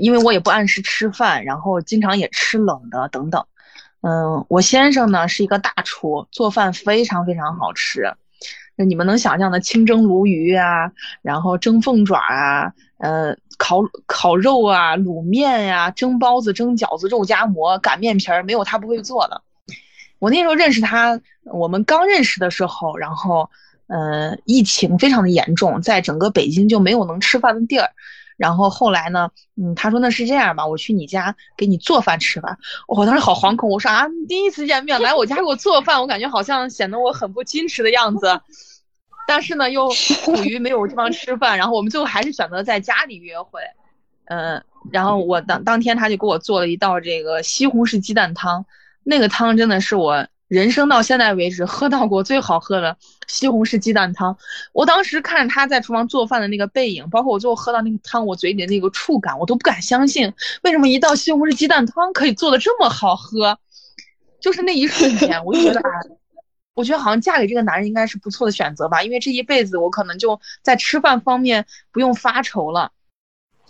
[0.00, 3.44] 因为我也不按时吃饭，然后经常也吃冷的等等。
[4.00, 8.12] 嗯，我先生呢是一个大厨，做饭非常非常好吃。
[8.78, 19.42] 那你们能想象的清蒸鲈鱼啊，然后蒸凤爪啊，呃，烤烤肉啊，卤面呀，蒸包子、蒸饺子、肉夹馍、擀面皮儿，没有他不会做的。
[20.20, 23.50] 我那时候认识他，我们刚认识的时候，然后，
[23.88, 27.90] 呃，疫情非常的严重，在整个北京就没有能吃饭的地儿。
[28.36, 32.56] 然后后来呢，嗯，他说那是这样吧，我去你家给你做饭吃吧。
[32.86, 38.40] 我当时好惶恐，我说啊，第一次见面来我家给我做饭，我感觉好像显得我很不矜持的样子。
[39.28, 39.86] 但是呢，又
[40.24, 43.60] 苦于没有地方吃饭，然后我们最后还是选择在家里约会。
[44.24, 48.64] 嗯，然后我当当天他就给我做了一道这个西红柿鸡蛋汤，
[49.04, 50.26] 那个汤真的是我。
[50.48, 54.34] 人生到现在为止喝到过最好喝的西红柿鸡蛋汤，
[54.72, 63.58] 我当时看着他在厨房做饭的那个背影，包括我最后喝到那个汤，我嘴里的那个触感，我都不敢相信，为什么一道西红柿鸡蛋汤可以做的这么好喝？
[64.40, 65.82] 就是那一瞬间，我就觉得，
[66.78, 72.92] 我觉得好像嫁给这个男人应该是不错的选择吧，因为这一辈子我可能就在吃饭方面不用发愁了。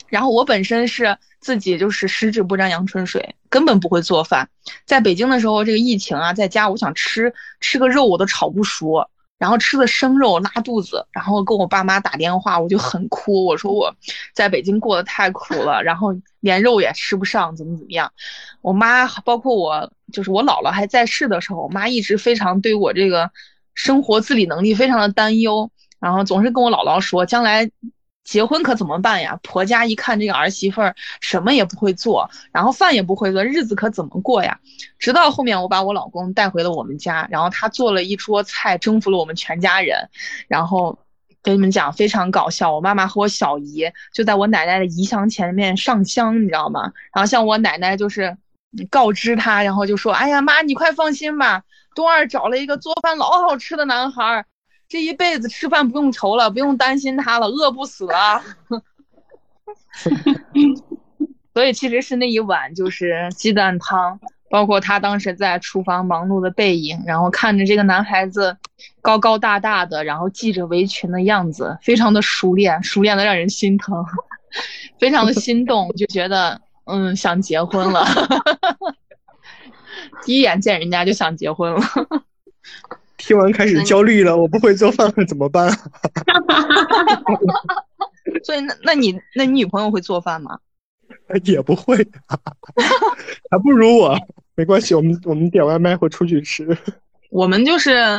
[0.08, 4.50] 然后我本身是自己就是十指不沾阳春水，根本不会做饭。
[4.84, 9.08] 在北京的时候，这个疫情啊，在家我想吃吃个肉我都炒不熟，
[9.38, 13.94] 然后吃的生肉拉肚子，然后跟我爸妈打电话我就很哭，我说我
[14.35, 18.12] 在北京过得太苦了，然后连肉也吃不上，怎么怎么样。
[18.61, 23.31] 我妈包括我，就是我姥姥还在世的时候，我妈一直非常对我这个
[23.74, 25.70] 生活自理能力非常的担忧，
[26.01, 27.70] 然后总是跟我姥姥说将来。
[28.28, 29.40] 结婚可怎么办呀？
[29.42, 34.60] 婆家一看这个儿媳妇儿什么也不会做，然后饭也不会做，日子可怎么过呀？
[34.98, 40.10] 直到后面我把我老公带回了我们家，然后他做了一桌菜，征服了我们全家人。
[40.46, 40.98] 然后
[41.42, 46.92] 跟你们讲非常搞笑，我妈妈和我小姨就在我奶奶的遗像前面上香，你知道吗？
[47.14, 48.36] 然后像我奶奶就是
[48.90, 51.62] 告知他，然后就说：“哎呀妈，你快放心吧，
[51.94, 54.44] 东二找了一个做饭老好吃的男孩。”
[54.88, 58.42] 这一辈子吃饭不用愁了，不用担心他了，饿不死啊。
[61.53, 68.57] 所以其实是那一碗就是鸡蛋汤，包括他当时在厨房忙碌的背影，然后看着这个男孩子
[69.03, 74.05] 高高大大的，然后系着围裙的样子，非常的熟练，熟练的让人心疼，
[74.98, 78.07] 非常的心动，就觉得嗯想结婚了。
[80.24, 81.81] 第一眼见人家就想结婚了。
[83.28, 85.70] 听完开始焦虑了，我不会做饭了怎么办？
[88.42, 90.58] 所以那那你那你女朋友会做饭吗？
[91.44, 91.94] 也不会，
[93.50, 94.16] 还不如我。
[94.54, 96.74] 没关系，我们我们点外卖会出去吃。
[97.28, 98.18] 我们就是，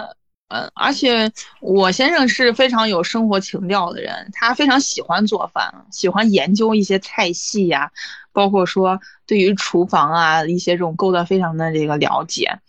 [0.49, 7.91] 嗯，而且我先生是非常有生活情调的人，他非常喜欢做饭，喜欢研究一些菜系呀，
[8.31, 12.59] 包括说对于厨房啊一些这种构造非常的这个了解。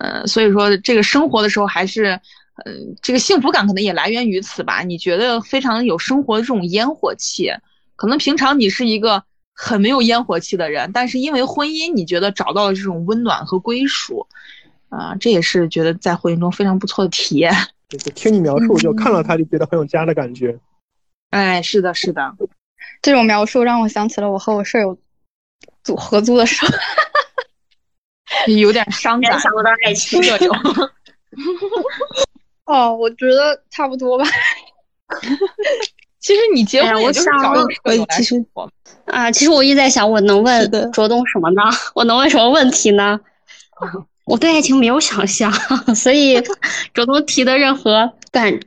[0.00, 2.18] 呃，所以说这个生活的时候还是，
[2.64, 4.80] 呃，这个幸福感可能也来源于此吧。
[4.80, 7.52] 你觉得非常有生活的这种烟火气，
[7.96, 14.26] 可能平常你是一个很没有烟火气的人，但是因为婚姻，你觉得找到了这种温暖和归属，
[14.88, 17.52] 啊，这也是觉得在婚姻中非常不错的体验。
[17.86, 20.58] 对对，听你描述，就看到他就觉得很有家的感觉。
[21.28, 22.34] 哎，是的，是的，
[23.02, 24.96] 这种描述让我想起了我和我舍友
[25.84, 26.72] 组合租的时候。
[28.58, 30.56] 有点伤感，想不到爱情这种。
[32.66, 34.24] 哦，我觉得差不多吧。
[36.20, 37.54] 其实你结婚，我想找
[38.16, 38.44] 其实
[39.06, 41.62] 啊，其实我一直在想，我能问卓东什么呢？
[41.94, 43.18] 我能问什么问题呢？
[44.26, 45.50] 我对爱情没有想象，
[45.96, 46.40] 所以
[46.94, 48.60] 卓东提的任何感。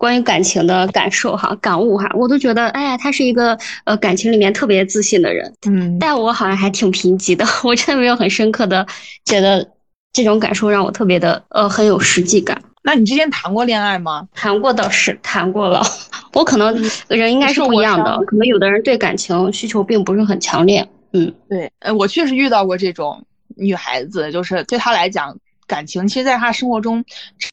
[0.00, 8.86] 关于感情的感受哈，感悟哈，我都觉得，哎呀，他是一个呃感情里面特别自信的人，嗯，但我好像还挺贫瘠的， 我真的没有很深刻的
[9.26, 9.68] 觉得
[10.10, 12.58] 这种感受让我特别的呃很有实际感。
[12.82, 14.26] 那你之前谈过恋爱吗？
[14.32, 15.82] 谈过倒是谈过了，
[16.32, 16.74] 我可能
[17.08, 23.22] 人应该是不一样的，可能有的人对感情需求并不是很强烈，嗯，对，呃，我确实遇到过这种，
[23.54, 25.36] 女孩子，就是对她来讲，
[25.70, 27.04] 感情其实在他生活中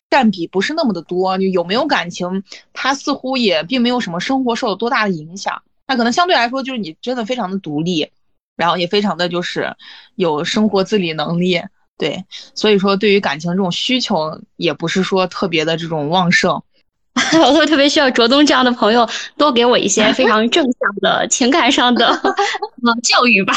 [0.10, 1.38] 占比不是那么的多。
[1.38, 5.62] 就有没有感情，他似乎也并没有什么生活受了多大的影响。
[5.86, 8.10] 他可能相对来说，就是你真的非常的独立，
[8.56, 9.76] 然后也非常的就是
[10.16, 11.62] 有生活自理能力。
[12.00, 12.26] 对，
[12.56, 16.62] 所以说对于感情这种需求，也不是说特别的这种旺盛。
[17.42, 22.20] 我会特别需要卓东这样的朋友，多给我一些非常正向的 情感上的
[23.04, 23.54] 教育吧。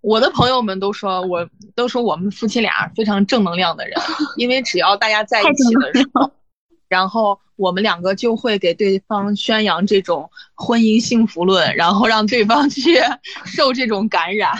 [0.00, 4.00] 我的朋友们都说，我都说我们夫妻俩非常正能量的人，
[4.36, 6.30] 因为只要大家在一起的时候，
[6.88, 12.96] 然后我们两个就会给对方宣扬这种婚姻幸福论，然后让对方去
[13.44, 14.52] 受这种感染。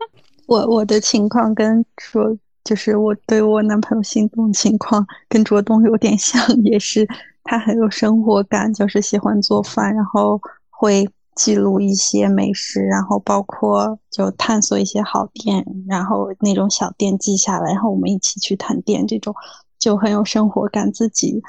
[0.48, 7.06] 我我的情况跟卓，就是我对我男朋友心动情况跟卓东有点像，也是
[7.44, 19.32] 他很有生活感，就是喜欢做饭，然后会记录一些美食，然后包括就探索一些好店，然后那种小店记下来，然后我们一起去探店，这种
[19.78, 21.40] 就很有生活感，自己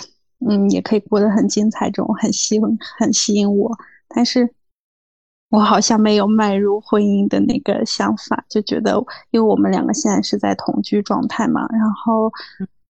[0.48, 2.62] 嗯也可以过得很精彩，这种很吸引
[3.00, 3.76] 很吸引我，
[4.08, 4.54] 但是。
[5.50, 12.30] 我好像没有迈入婚姻的那个想法，就觉得，因为我们两个现在是在同居状态嘛，然后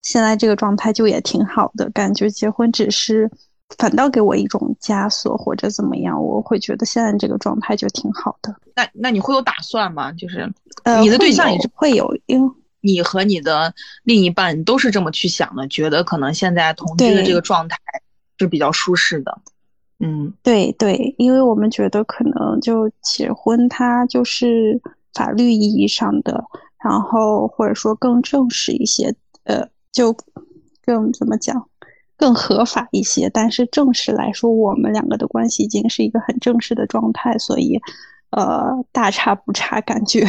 [0.01, 3.31] 现在这个状态就也挺好的，感觉结婚只是
[3.79, 8.55] 反倒给我一种枷锁或者怎么样，我会觉得现在这个状态就挺好的。
[8.75, 10.13] 那那你会有打算吗？
[10.13, 10.53] 就是
[11.01, 13.75] 你的对象也是会有，因为你和你的
[14.05, 17.77] 另一半都是这么去想的，觉得可能现在同居的这个状态
[18.39, 19.41] 是比较舒适的。
[19.99, 24.81] 嗯，对对，因为我们觉得可能就结婚，它就是
[25.15, 26.45] 法律意义上的，
[26.85, 30.15] 然后或者说更正式一些，呃，就
[30.85, 31.69] 更怎么讲，
[32.17, 33.29] 更合法一些。
[33.31, 37.81] 但是正式来说，我们两个的关系已经是一个很正式的状态，所以，
[38.31, 40.27] 呃，大差不差感觉。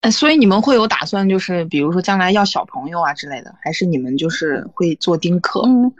[0.00, 5.62] 哎， 所以你们会有打算，就是比如说将来要小朋友啊之类的，还是你们就是会做丁克？
[5.66, 5.92] 嗯。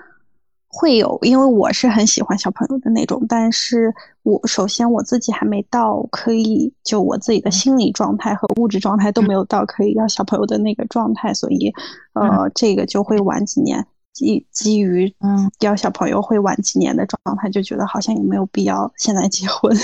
[0.77, 3.95] 会有，因为我是很喜欢小朋友的那种，但是
[4.25, 11.73] 我首先我自己还没到可以，就我自己的心理状态和物质状态都没有到可以要小朋友的那个状态，所以，
[12.15, 19.77] 呃，这个就会晚几年，基基于嗯要小朋友会晚几年的状态，就觉得好像也没有必要现在结婚。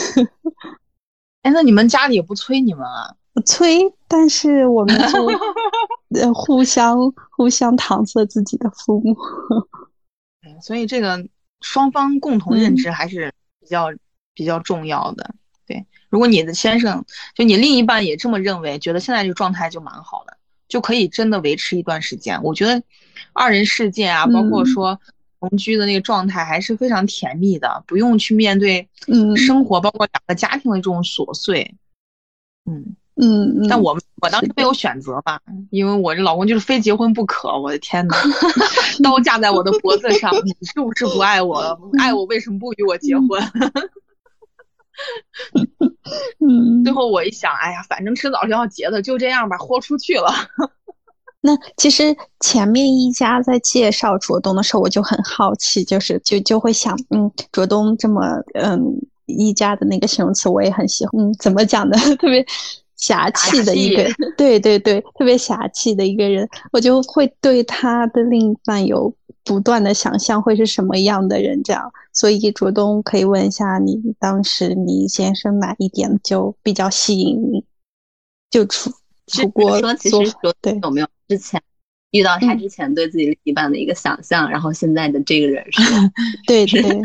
[1.42, 3.14] 哎，那你们家里也不催你们啊？
[3.46, 5.26] 催，但是我们就
[6.18, 6.96] 呃互相
[7.30, 9.16] 互相搪塞自己的父母。
[10.60, 11.26] 所以这个
[11.60, 13.86] 双方共同认知还是比较
[14.34, 15.34] 比较重要的。
[15.66, 20.36] 对，如果你的先生就你另一半也这么认为，觉得现在这个状态就蛮好的，
[20.70, 22.42] 就可以真的维持一段时间。
[22.42, 22.82] 我觉得
[23.34, 24.98] 二人世界啊，包括说
[25.38, 28.88] 同居的那个状态还是非常甜蜜的，不用去面对
[29.36, 31.74] 生活，包括两个家庭的这种琐碎。
[32.64, 32.96] 嗯。
[33.22, 37.54] 嗯，但我们我当时没有选择吧，因为我这老公就是非结婚不可。
[37.54, 38.16] 我的天呐，
[39.04, 41.78] 刀架在我的脖子上，你是不是不爱我了？
[42.00, 43.28] 爱我为什么不与我结婚？
[46.40, 50.32] 嗯，最后我一想，哎呀，反正迟早是要结的，就这样吧，豁出去了。
[51.42, 58.22] 那其实前面一家在介绍卓东的时候，我就很好奇，就是就就会想，嗯，卓东这么
[58.54, 58.80] 嗯
[59.26, 62.44] 一家的那个形容词我也很喜欢，嗯，怎么讲的， 特别。
[62.96, 69.10] 侠气的一个，对对对，特别侠气的一个人，我就会对他的另一半有
[69.50, 77.64] 不断的想象会是什么样的人，这样，所以卓东可以问一下你，当时你先生哪一点就比较吸引你，
[78.48, 78.92] 就出
[79.26, 81.60] 出国说，其实对有没有之前
[82.12, 85.82] 遇到他之前对自己另一半的一个想象，然后现在的这个人是，
[86.46, 87.02] 对对，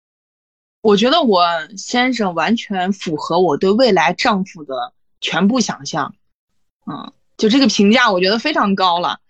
[0.82, 1.42] 我觉得我
[1.78, 4.92] 先生完全符合我对未来丈夫的。
[5.22, 6.14] 全部想象，
[6.86, 9.20] 嗯，就这个评价，我觉得非常高了。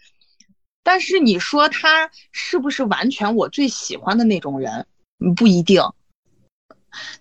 [0.83, 4.87] 但是你说他是不是完全我最喜欢的那种人？
[5.37, 5.83] 不一定。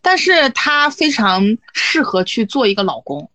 [0.01, 3.29] 但是他非常适合去做一个老公，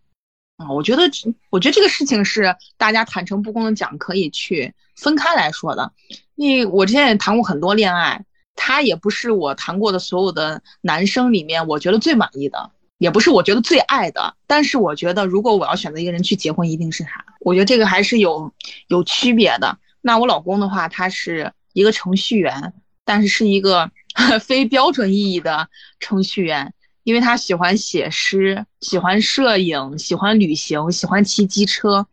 [0.57, 1.03] 啊，我觉得，
[1.51, 5.93] 我觉得这个事情是大家坦诚不公的讲，可以去分开来说的。
[6.35, 8.25] 你我之前也谈过很多恋爱，
[8.57, 12.73] 他也不是我谈过的所有的男生里面，我觉得最满意的。
[12.99, 17.25] 也不是我觉得最爱的，但是我觉得如果我要选择一个人去结婚，一定是他。
[17.41, 18.53] 我觉得这个还是有
[18.89, 19.79] 有区别的。
[20.07, 22.75] 那我老公的话，他是一个程序员，
[23.07, 23.91] 但是是一个
[24.39, 32.07] 非标准意义的程序员，因为他喜欢写诗，喜欢摄影，喜欢旅行，喜欢骑机车，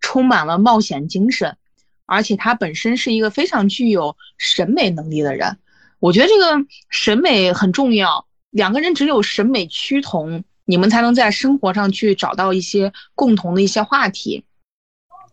[0.00, 1.58] 充满了冒险精神，
[2.06, 5.58] 而且他本身是一个非常具有审美能力的人。
[6.00, 8.26] 我觉得这个审美很重要。
[8.48, 14.44] 两个人只有审美趋同，你们才能在生活上去找到一些共同的一些话题。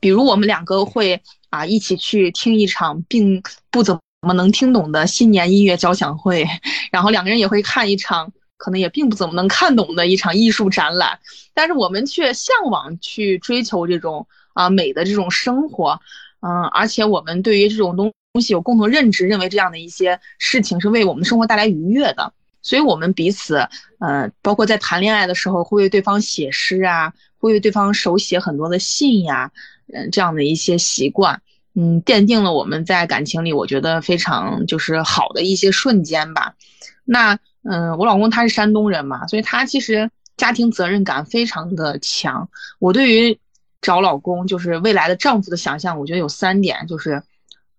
[0.01, 1.21] 比如我们两个会
[1.51, 6.47] 啊一起去听一场并不怎么能听懂的新年音乐交响会，
[6.91, 11.19] 然后两个人也会看一场可能也并不怎么能看懂的一场艺术展览，
[11.53, 15.99] 但是我们却向往去追求这种啊美的这种生活，
[16.41, 22.31] 嗯，而且我们对于这种东东西有共同认知，认为这样的一些事情是为我们生活带来愉悦的，
[22.61, 23.67] 所以我们彼此，
[23.99, 29.51] 呃，包括在谈恋爱的时候会为对方写诗啊，会为对方手写很多的信呀。
[29.93, 31.41] 嗯，这样的一些习惯，
[31.75, 36.55] 嗯，奠定了我们在感情里，我觉得非常就是好的一些瞬间吧。
[37.03, 42.49] 那，嗯，我老公他是山东人嘛，所以他其实家庭责任感非常的强。
[42.79, 43.39] 我对于
[43.81, 47.23] 找老公，就是未来的丈夫的想象，我觉得有三点，就是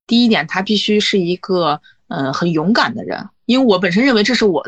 [0.06, 4.62] 第一点，他必须是一个，嗯，很勇敢的人，因为我本身认为这是我，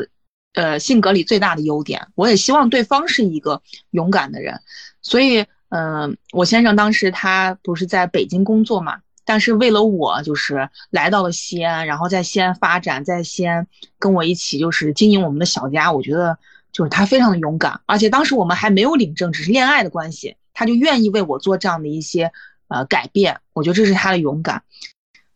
[0.53, 2.07] 呃，性格里最大的优点。
[2.15, 4.61] 我也希望对方是一个勇敢的人，
[5.01, 5.45] 所以。
[5.69, 13.67] 嗯，我先生当时他不是在北京工作嘛，但是为了我，就是来到了西安，然后在西安发展，在西安
[13.99, 15.91] 跟我一起就是经营我们的小家。
[15.91, 16.37] 我觉得
[16.71, 22.31] 就是他非常的勇敢，而且当时我们还没有领证，只是恋爱的关系，他就愿意为我做这样的一些
[22.67, 23.39] 呃改变。
[23.53, 24.63] 我觉得这是他的勇敢。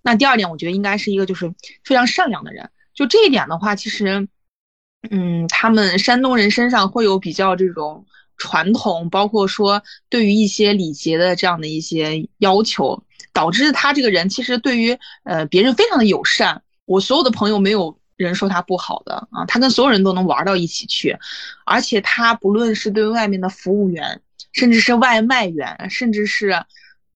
[0.02, 1.54] 那第二点，我觉得应该是一个就是
[1.84, 2.70] 非常善良的人。
[2.94, 4.28] 就这一点的话，其实，
[5.10, 8.06] 嗯，他们山东人身上会有比较这种。
[8.40, 16.64] 传统包括说对于一些礼节的这样的一些要求，导致他这个人其实对于呃别人非常的友善。
[16.86, 21.16] 我所有的朋友没有人说他不好的啊，他跟所有人都能玩到一起去，
[21.66, 24.22] 而且他不论是对外面的服务员，
[24.54, 26.66] 甚至是外卖员，甚至是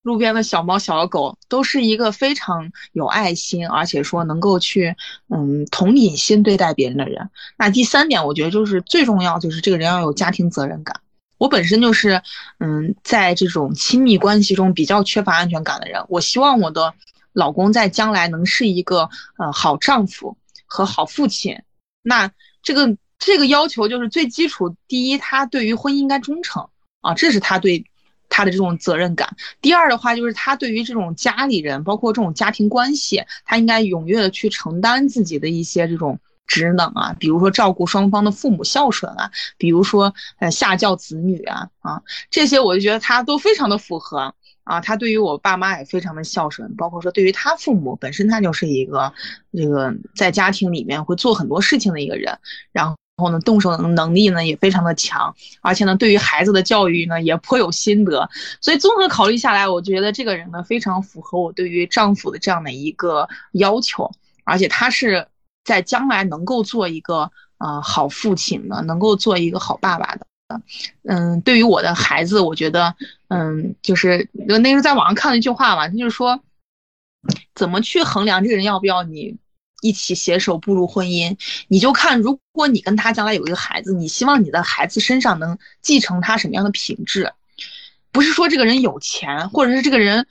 [0.03, 4.95] 路边的小猫小狗，都是一个非常有爱心，而且说能够去
[5.29, 7.29] 嗯同理心对待别人的人。
[7.57, 10.99] 那第三点，我觉得就是最重要，就是这个人要有家庭责任感。
[11.43, 12.21] 我本身就是，
[12.59, 16.05] 嗯，在这种亲密关系中比较缺乏安全感的人。
[16.07, 16.93] 我希望我的
[17.33, 21.59] 老公在将来能是一个呃好丈夫和好父亲。
[22.01, 22.31] 那
[22.61, 24.73] 这个这个要求就是最基础。
[24.87, 26.69] 第一，他对于婚姻应该忠诚
[27.01, 27.83] 啊，这是他对
[28.29, 29.35] 他的这种责任感。
[29.59, 36.21] 第二的话，就是他对于这种家里人，包括这种家庭关系，他应该踊跃的去承担自己的一些这种。
[36.45, 44.79] 职能啊，比如说照顾双方的父母孝顺啊，比如说呃下教子女啊啊这些，我就觉得他都非常的符合啊。
[44.81, 49.11] 他对于我爸妈也非常的孝顺，包括说对于他父母本身，他就是一个
[49.51, 52.37] 这个在家庭里面会做很多事情的一个人。
[52.71, 58.29] 然后呢，动手能能力呢也非常的强，而且呢，对于孩子的教育呢也颇有心得。
[58.61, 64.11] 所以综合考虑下来，我觉得这个人呢非常符合我对于丈夫的这样的一个要求，
[64.43, 65.25] 而且他是。
[65.63, 70.27] 在将来能够做一个呃好父亲的，能够做一个好爸爸的，
[71.03, 72.95] 嗯，对于我的孩子，我觉得，
[73.29, 76.39] 嗯，就是那时候在网上看了一句话嘛，他就是说，
[77.55, 79.37] 怎么去衡量这个人要不要你
[79.81, 81.37] 一起携手步入婚姻？
[81.67, 87.31] 你就看，如果你跟他将来有一个孩子，你希望你的孩子身上能继承他什么样的品质？
[88.11, 90.27] 不是说这个人有钱，或者是这个人。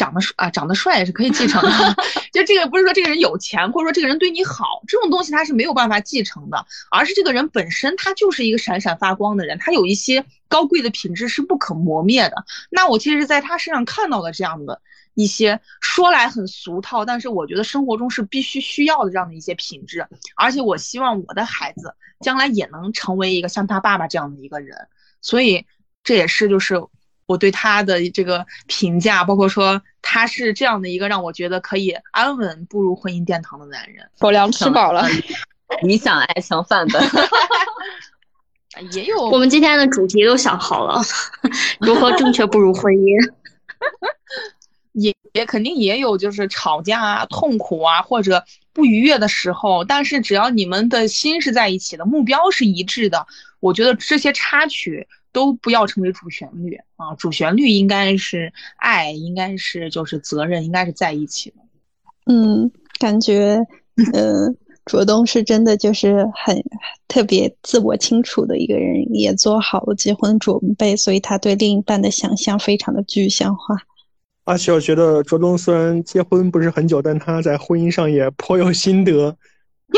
[0.00, 1.96] 长得帅啊，长得帅也是可以继承的。
[2.32, 12.46] 就这个不是说这个人有钱，或者说这个人对你好，这种东西他是没有办法继承的，而是这个人本身他就是一个闪闪发光的人，他有一些高贵的品质是不可磨灭的。
[12.70, 14.80] 那我其实在他身上看到了这样的
[15.12, 20.06] 一些说来很俗套，但是我觉得生活中是必须需要的这样的一些品质。
[20.34, 24.88] 而且我希望我的孩子将来也能成为一个像他爸爸这样的一个人。
[25.20, 25.66] 所以
[26.02, 26.82] 这也是就是。
[27.30, 34.04] 我对他的这个评价，包括说他是这样的一个让我觉得可以安稳步入婚姻殿堂的男人。
[34.18, 35.06] 狗粮吃饱了，
[35.82, 37.00] 理想爱情范本。
[38.90, 41.00] 也有，我们今天的主题都想好了，
[41.78, 43.32] 如何正确步入婚姻。
[44.94, 53.24] 也也肯定也有，就是吵架啊、痛苦啊或者不愉悦的时候，但是只要你们的心是在一起的，目标是一致的，
[53.60, 55.06] 我觉得这些插曲。
[55.32, 57.14] 都不要成为主旋律啊！
[57.16, 61.56] 主旋律应该是爱，应该是就是责任，应该是在一起的。
[62.26, 63.58] 嗯，感觉，
[64.12, 66.62] 嗯，卓东是真的就是很
[67.08, 73.76] 特别自我清楚的一个人，也做好了结婚准备，所以他对另一半的想象非常的具象化。
[74.44, 79.36] 而且我觉得卓东虽然结婚不是很久，但他在婚姻上也颇有心得。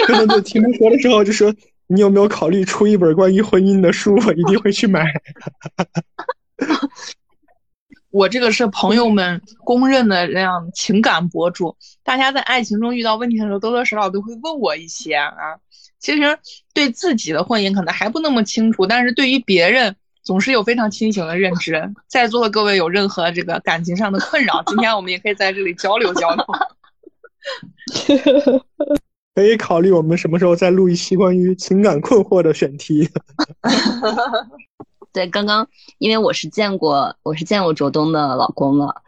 [0.06, 1.54] 可能就听他说的时候，就说。
[1.92, 4.14] 你有没有考虑出一本关于婚姻的书？
[4.26, 5.04] 我一定会去买。
[8.10, 15.32] 我这个是朋友们公认的这样情感博主，大家在爱情中遇到问题的时候，多多少少都会问我一些啊。
[15.98, 16.38] 其实
[16.72, 21.92] 对自己的婚姻可能还不那么清楚，但是对于别人总是有非常清醒的认知。
[22.08, 26.46] 在座的各位有任何这个感情上的困扰，今天我们也可以在这里交流交流。
[29.34, 33.08] 可以考虑我们什么时候再录一期关于情感困惑的选题。
[35.12, 35.66] 对，刚刚
[35.98, 39.02] 因为我是见过，我是见过卓东的老公了。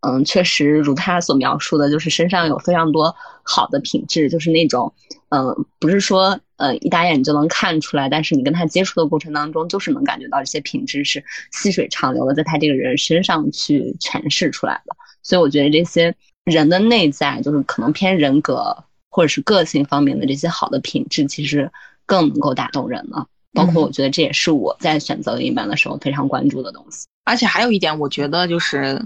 [0.00, 4.92] 嗯，确实如他所描述的，就是身上有非常多好的品质，就是那种，
[5.30, 14.94] 嗯，不是说呃一打眼就能看出来，但是你跟他接触的过程当中，就是能感觉到这些品质是细水长流的，在他这个人身上去诠释出来的。
[15.22, 16.14] 所以我觉得这些
[16.44, 18.84] 人的内在，就是可能偏人格
[19.16, 21.72] 或者是个性方面的这些好的品质，其实
[22.04, 23.26] 更能够打动人了。
[23.54, 27.06] 包括我觉得这也是我在选择另一半的时候非常关注的东西。
[27.24, 29.02] 而且还有一点，我觉得就是。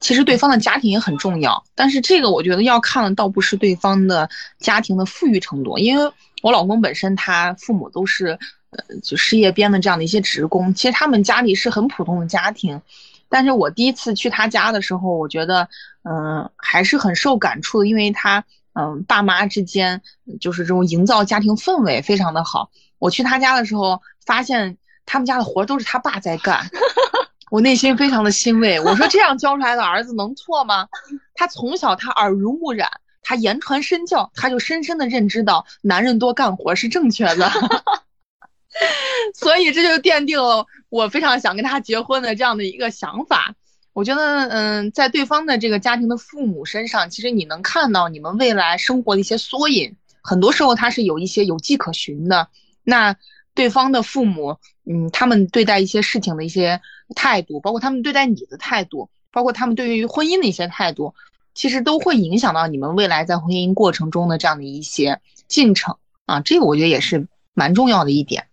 [0.00, 6.12] 其实对方的家庭也很重要，但是这个我觉得要看的倒不是对方的家庭的富裕程度，因为
[6.42, 8.38] 我老公本身他父母都是
[8.68, 12.82] 呃就事业编的这样的一些职工，其实他们家里是很普通的家庭，
[13.30, 15.66] 但是我第一次去他家的时候，我觉得
[16.02, 18.44] 嗯还是很受感触的，因为他
[18.74, 20.02] 嗯爸妈之间
[20.40, 22.70] 就是这种营造家庭氛围非常的好。
[22.98, 26.68] 我去他家的时候，发现他们家的活都是他爸在干。
[27.50, 30.88] 我内心非常的欣慰，我说这样教出来的儿子能错吗？
[31.34, 32.90] 他从小他耳濡目染，
[33.22, 37.52] 他言传身教，他就深深的认知到男人多干活是正确的，
[39.34, 43.54] 所以这就奠定了我非常想跟他结婚的这样的一个想法。
[43.94, 52.48] 我觉得，嗯，在对方的这个家庭的父母身上，其实你能看到你们未来生活的一些缩影，很多时候他是有一些有迹可循的。
[52.82, 53.16] 那。
[53.56, 56.80] 对方的父母，嗯，他们对待一些事情的一些
[57.14, 61.14] 态度，包括他们对待你的态度，包括他们对于婚姻的一些态度，
[61.54, 66.40] 其实都会影响到你们未来在婚姻过程中的这样的一些进程啊。
[66.40, 68.44] 这个我觉得也是蛮重要的一点，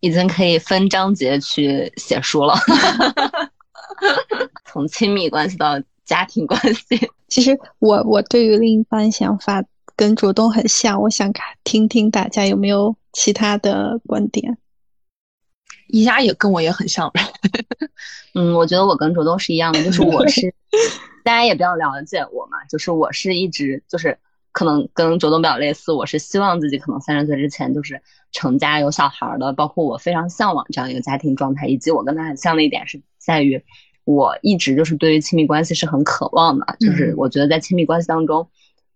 [0.00, 2.54] 已经可以分章节去写书了，
[4.66, 7.10] 从亲密关系到家庭关系。
[7.28, 9.64] 其实我我对于另一半想法。
[9.96, 14.56] 跟卓东很像，我想看听听大家有没有其他的观点。
[15.88, 17.12] 一家也跟我也很像，
[18.32, 20.54] 嗯，我觉得我跟卓东是一样的，就是我是
[21.24, 24.16] 大家也比较了解我嘛，就是我是一直就是
[24.52, 33.64] 可能跟卓东比较类似，我是希望自己可能三十岁之前就是成家有小孩的，包括我非常向往这样一个家庭状态，以及我跟他很像的一点是在于
[34.08, 38.48] 我一直就是对于亲密关系是很渴望的，就是我觉得在亲密关系当中。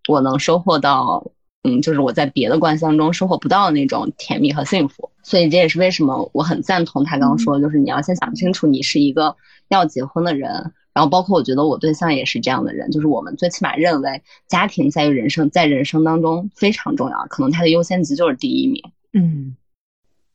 [0.09, 1.31] 我能收获到，
[1.63, 9.37] 嗯，就是我在别的关系当中收获不到的那种甜蜜和幸福，所以这也是为什么我很赞同他刚刚说，就是你要先想清楚你是一个
[9.69, 10.51] 要结婚的人，
[10.93, 18.83] 然后包括我觉得我对象也是这样的人，就是我们最起码认为家庭在于人生，在人生当中非常重要，可能他的优先级就是第一名。
[19.13, 19.55] 嗯，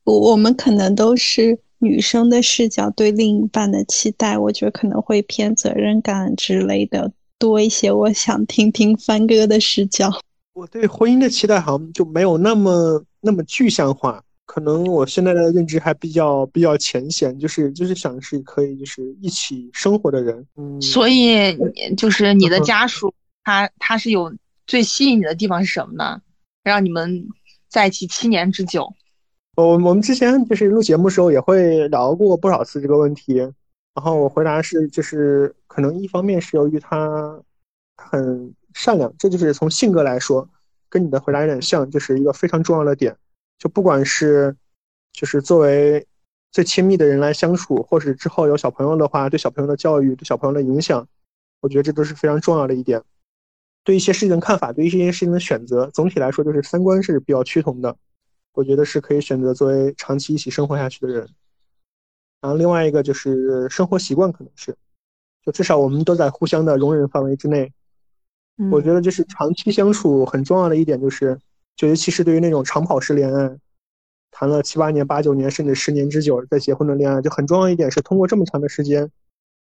[0.04, 7.12] 我我们可能都是女生的视角对另一半的期待，我觉得可能会偏责任感之类的。
[7.38, 10.10] 多一些，我想听听帆哥的视角。
[10.54, 20.44] 我对婚姻的期待好像就没有那么那么具象化，可能我现在的认知还比较比较浅显，就是就是想是可以就是一起生活的人。
[20.56, 21.56] 嗯，所以
[21.96, 23.14] 就是你的家属，
[23.44, 24.34] 他他是有
[24.66, 26.20] 最吸引你的地方是什么呢？
[26.64, 27.28] 让你们
[27.68, 28.92] 在一起七年之久。
[29.58, 33.38] 我我们之前就是录节目时候也会聊过不少次这个问题。
[33.92, 37.42] 然后我回答是，就是可能一方面是由于他
[37.96, 40.48] 很善良，这就是从性格来说，
[40.88, 43.16] 跟你的回答有点像，就是一个非常重要的点。
[43.58, 44.54] 就不管是
[45.12, 46.06] 就是作为
[46.52, 51.04] 最亲密的人来相处，或是之后有小朋友的话，对小朋友的教育、对小朋友的影响，
[51.62, 53.02] 我觉得这都是非常重要的一点。
[53.82, 57.96] 对一些事情的看法，对于一些事情的选择，总体来说就是三观是比较趋同的。
[58.52, 61.28] 我觉得是可以选择作为长期一起生活下去的人。
[62.40, 64.76] 然后另外一个就是生活习惯，可能是，
[65.44, 67.72] 就至少我们都在互相的容忍范围之内。
[68.72, 71.38] 我觉得就是长期相处很重要的一点就是，
[71.76, 73.56] 就尤其是对于那种长跑式恋爱，
[74.32, 79.08] 谈了七八年、八九年甚至十年之久再结婚的恋爱，就很重要一点是通过这么长的时间，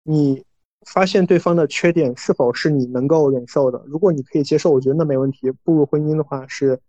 [0.02, 0.44] 你
[0.86, 3.80] 发现对方的缺点是否是你能够忍受的。
[3.86, 5.50] 如果你可以接受，我觉得那没问题。
[5.62, 6.80] 步入婚姻的话是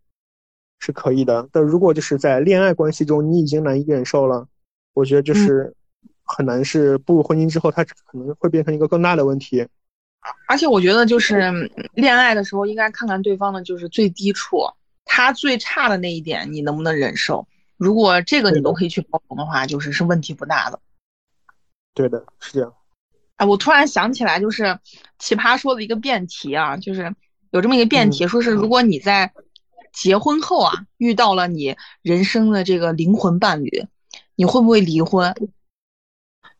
[0.82, 1.48] 是可以的。
[1.54, 4.46] 但如果就是在恋爱关系中你已经难以忍受了。
[4.94, 5.74] 我觉得就是
[6.26, 9.66] 很难，是步入婚姻之后，它可能会变成一个更大的问题。
[10.50, 14.66] 而且我觉得，就是恋爱的时候，应该看看对方的就是最低处，
[15.06, 17.48] 他最差的那一点，你能不能忍受？
[17.78, 20.80] 如果这个你都可以去包容的话，就是是问题不大的。
[21.94, 22.74] 对的，是这样。
[23.38, 24.78] 哎，我突然想起来，就是
[25.20, 27.16] 奇葩说的一个辩题啊，就是
[27.52, 29.32] 有这么一个辩题，说是如果你在
[29.94, 33.88] 结婚后啊，遇到了你人生的这个灵魂伴侣，
[34.36, 35.34] 你会不会离婚？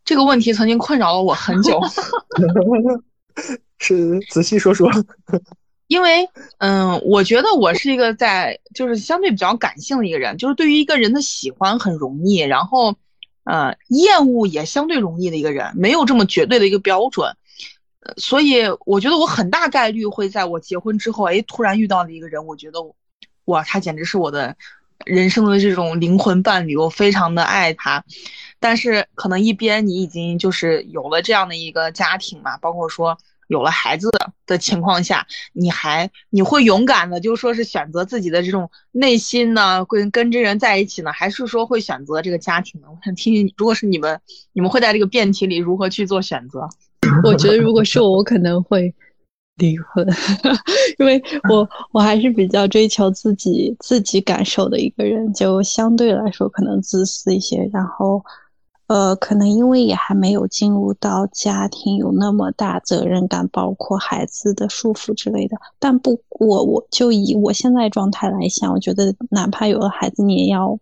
[0.04, 1.80] 这个问题曾经困扰了我很久。
[3.78, 4.90] 是仔细说说。
[5.88, 6.26] 因为，
[6.56, 12.96] 嗯，我觉得我是一个在就是相对比较感性的一个人，就是对于一个人的喜欢很容易，然后，
[13.44, 17.36] 呃，厌恶也相对容易的一个人，没有这么绝对的一个标准。
[18.16, 22.80] 所以我觉得我很大概率会在我结婚之后，哎，突然遇到了一个人，我觉得，
[23.46, 24.56] 哇，他简直是我的
[25.04, 28.04] 人生的这种灵魂伴侣，我非常的爱他。
[28.60, 33.18] 但是可能一边你已经就是有了这样的一个家庭嘛，包括说。
[33.48, 34.08] 有了孩子
[34.46, 42.86] 的情况下，你还你会勇敢的，就说是选择自己的这种内心呢，跟跟这人在一起呢，还是说会选择这个家庭呢？
[42.90, 44.18] 我想听听，如果是你们，
[44.54, 46.66] 你们会在这个辩题里如何去做选择？
[47.24, 48.94] 我觉得如果是我，我可能会
[49.62, 50.06] 离婚，
[50.98, 58.22] 因为我我还是比较追求自己自己感受的一个人，就相对来说可能自私一些，然后。
[58.88, 65.56] 呃，可能因为也还没有进入到家庭，有那么大责任感，包括孩子的束缚之类的。
[65.78, 70.78] 但不，我我就以我现在状态来想，我觉得哪怕有了孩子，你也要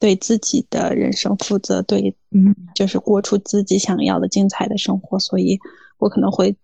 [0.00, 5.16] 对自己的人生负责，对，嗯，就是过出自己想要的精彩的生活。
[5.20, 5.56] 所以，
[5.98, 6.56] 我可能会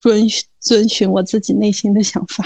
[0.00, 0.26] 遵
[0.60, 2.44] 遵循我自己内心的想法。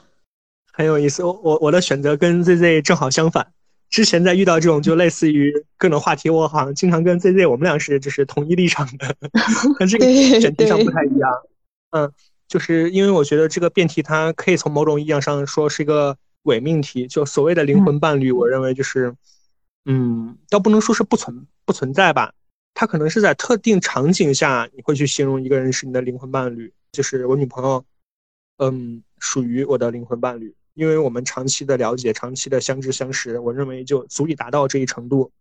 [0.72, 3.52] 很有意思，我我我的选择跟 Z Z 正好相反。
[3.90, 9.16] 之前在遇到这种就类似于各种话题，我好像经常跟 Z Z 我们俩是就是同一立场的，
[9.80, 10.04] 但这个
[10.40, 11.30] 选题上不太一样。
[11.90, 12.12] 嗯，
[12.46, 19.14] 就是因为我觉得这个辩题它可以从某种意义上说是一个伪命题，就所谓的灵魂伴侣，我认为就是，
[19.86, 22.34] 嗯，倒不能说是不存不存在吧，
[22.74, 27.84] 它可能是在特定场景下你会去形容一个人是你的灵魂伴侣，就是我女朋友，
[28.58, 30.54] 嗯，属于我的灵魂伴侣。
[30.74, 35.32] 因为我们长期的了解，长期的相知相识，我认为就足以达到这一程度。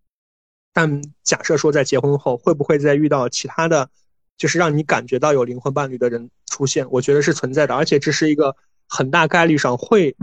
[0.74, 3.88] 但假设说在结婚后，会不会再遇到其他的，
[4.36, 6.90] 就是让你感觉到有灵魂伴侣的人出现？
[6.90, 8.56] 我觉得是存在的，而且这是一个
[8.90, 10.16] 很大概率上会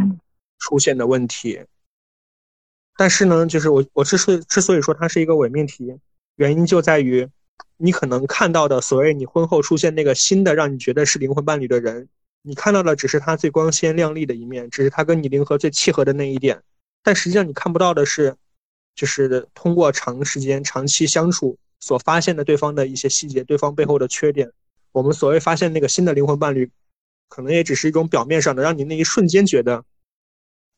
[0.58, 1.64] 出现的问题。
[2.96, 5.96] 但是呢，就是我我之所以之所以说它是一个伪命题，
[6.34, 7.28] 原因就在于
[7.76, 12.08] 你可能看到的所谓你婚后出现那个新的让你觉得是灵魂伴侣的人。
[12.42, 16.62] 你看到的只是他最光鲜亮丽的一面，只是他跟你灵魂最契合的那一点，
[17.02, 18.36] 但实际上你看不到的是，
[18.94, 24.52] 就是通过长时间、长期相处所发现的对方的一些细节，对方背后的缺点。
[24.92, 26.70] 我们所谓发现那个新的灵魂伴侣，
[27.28, 29.84] 可能也只是一种表面上的，让你那一瞬间觉得，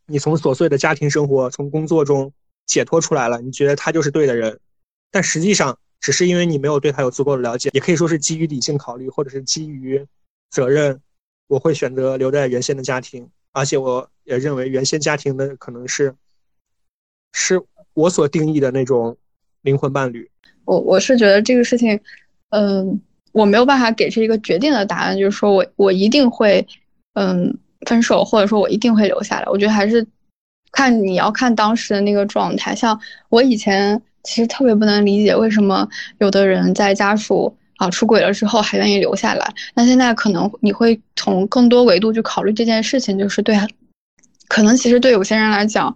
[0.07, 2.33] 你从琐碎的家庭生活、从工作中
[2.64, 4.61] 解脱出来了，你觉得他就是对的人，
[5.11, 10.07] 但实际上只是因为你没有对他有足够的了解，也可以说是基于理性考虑，或者是基于
[10.50, 11.00] 责任。
[11.48, 16.14] 我会选择留在原先的家庭，而且我也认为原先家庭的可能是，
[17.32, 17.61] 是
[17.94, 19.16] 我所定义的那种
[19.62, 20.30] 灵魂伴侣。
[20.64, 21.98] 我我是觉得这个事情，
[22.50, 23.00] 嗯，
[23.32, 26.64] 我没有办法给出一个决定的答案，就是说我我一定会，
[27.14, 29.46] 嗯，分手，或者说我一定会留下来。
[29.46, 30.07] 我觉得还是
[30.70, 32.76] 看你要看当时的那个状态。
[32.76, 37.57] 像我以前其实特别不能理解，为什么有的人在家属。
[37.79, 39.53] 啊，出轨了之后还愿意留下来？
[39.74, 43.55] 那现在可能你会从更多维度去考虑这件事情，就是对，
[44.49, 45.95] 可能其实对有些人来讲，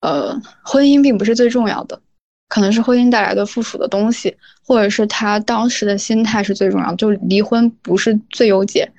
[0.00, 2.00] 呃，婚姻并不是最重要的，
[2.48, 8.90] 可能是婚姻带来的附属的东西，或者是他当时的心态是最重要的，就离婚不是最优解。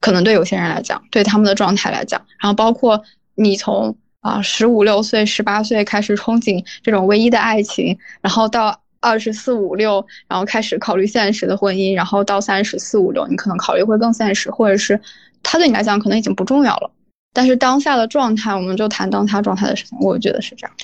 [0.00, 3.02] 可能对有些人来讲，对他们的状态来讲，然后包括
[3.34, 3.94] 你从
[4.28, 8.80] 啊十五六岁、十八岁开始憧憬这种唯一的爱情，然后到。
[9.00, 15.00] 二十四五六，然后开始考虑现实的婚姻，然后到三十四五六，你可能考虑会更现实，或者是
[15.40, 16.90] 他对你来讲可能已经不重要了。
[17.32, 19.96] 但是当下的状态，我们就谈当下状态的事情。
[20.00, 20.76] 我觉得是这样。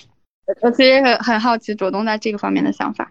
[0.60, 3.10] 我其实很很好奇，卓东在这个方面的想法。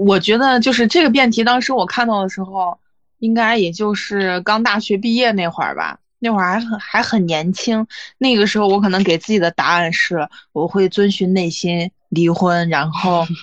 [0.00, 2.76] 我觉得就是这个辩题，当时我看到的时候，
[3.20, 7.86] 应该也就是刚大学毕业那会儿吧，那会儿还很还很年轻。
[8.16, 13.26] 那个时候我可能给自己的答案是，我会遵循内心离婚，然后。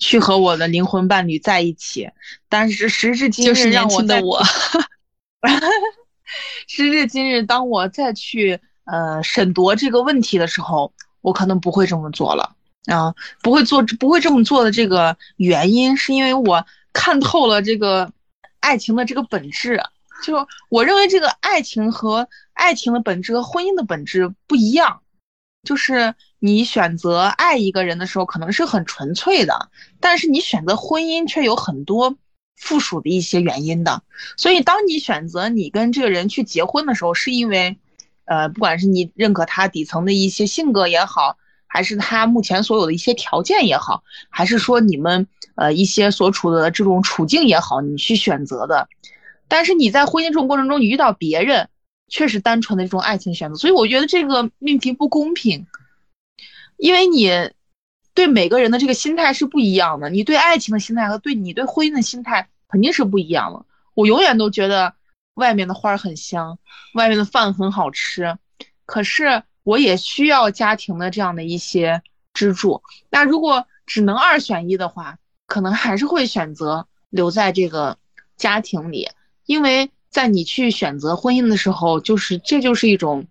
[0.00, 2.08] 去和我的灵魂伴侣在一起，
[2.48, 4.40] 但是时至今日，让我的我，
[6.68, 12.54] 时至今日，当我再去呃审夺这个问题的时候，我可能不会这么做了
[12.86, 13.12] 啊，
[13.42, 18.12] 不会做，不会这么做的这个原因，是因为我看透了这个
[18.60, 19.82] 爱情的这个本质，
[20.22, 25.00] 就我认为这个爱情和爱情的本质和婚姻的本质不一样。
[25.64, 29.68] 就是你选择爱一个人的时候，可能是很纯粹的，
[30.00, 32.16] 但是你选择婚姻却有很多
[32.56, 34.02] 附属的一些原因的。
[34.36, 37.76] 所以，当你选择你跟这个人去结婚的时候，是因为，
[38.24, 48.88] 呃，不管是你认可他底层的一些性格也好，还是他目前所有的一些条件也好，还是说你们呃一些所处的这种处境也好，你去选择的。
[49.48, 51.68] 但是你在婚姻这种过程中，你遇到别人，
[52.08, 55.66] 却是单纯的这种爱情选择，所以我觉得这个命题不公平，
[56.76, 57.50] 因为你
[58.14, 63.64] 对每个人的这个心态是不一样的，你对爱情的心态和对你对婚姻的心态肯定是不一样的。
[63.94, 64.94] 我永远都觉得。
[65.38, 66.58] 外面的花很香，
[66.94, 68.36] 外面的饭很好吃，
[68.86, 72.02] 可是我也需要家庭的这样的一些
[72.34, 72.82] 支柱。
[73.08, 77.98] 那如果只能二选一的话，可能还是会选择留在这个
[78.36, 79.08] 家庭里，
[79.48, 83.26] 因为在你去选择婚姻的时候，就是这就是一种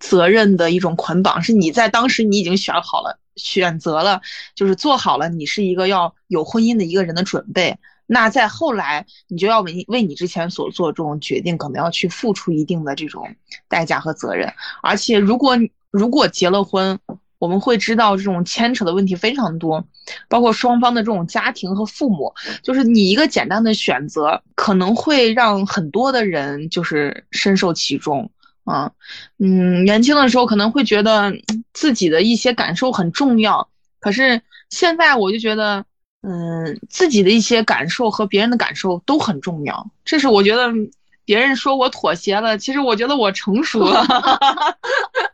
[0.00, 4.20] 责任的一种捆绑，是你在当时你已经选好了，选择了，
[4.56, 7.78] 就是做好了你是一个要有婚姻的一个人的准备。
[8.06, 13.36] 那在后来，你就要为为你之前所做这种决定，可能要去付出一定的这种
[13.68, 14.52] 代价和责任。
[14.82, 15.56] 而且，如果
[15.92, 16.98] 如果结了婚，
[17.40, 19.84] 我们会知道这种牵扯的问题非常多，
[20.28, 22.32] 包括双方的这种家庭和父母。
[22.62, 28.30] 就是你一个简单的选择，可能会让很多的人就是深受其中
[28.64, 28.92] 啊。
[29.38, 31.32] 嗯，年轻的时候可能会觉得
[31.72, 33.68] 自己的一些感受很重要，
[33.98, 35.84] 可是现在我就觉得。
[36.22, 39.90] 嗯，自己的一些感受和别人的感受都很重要。
[40.04, 40.70] 这是我觉得
[41.24, 44.04] 别人说我妥协了，其实我觉得我成熟了。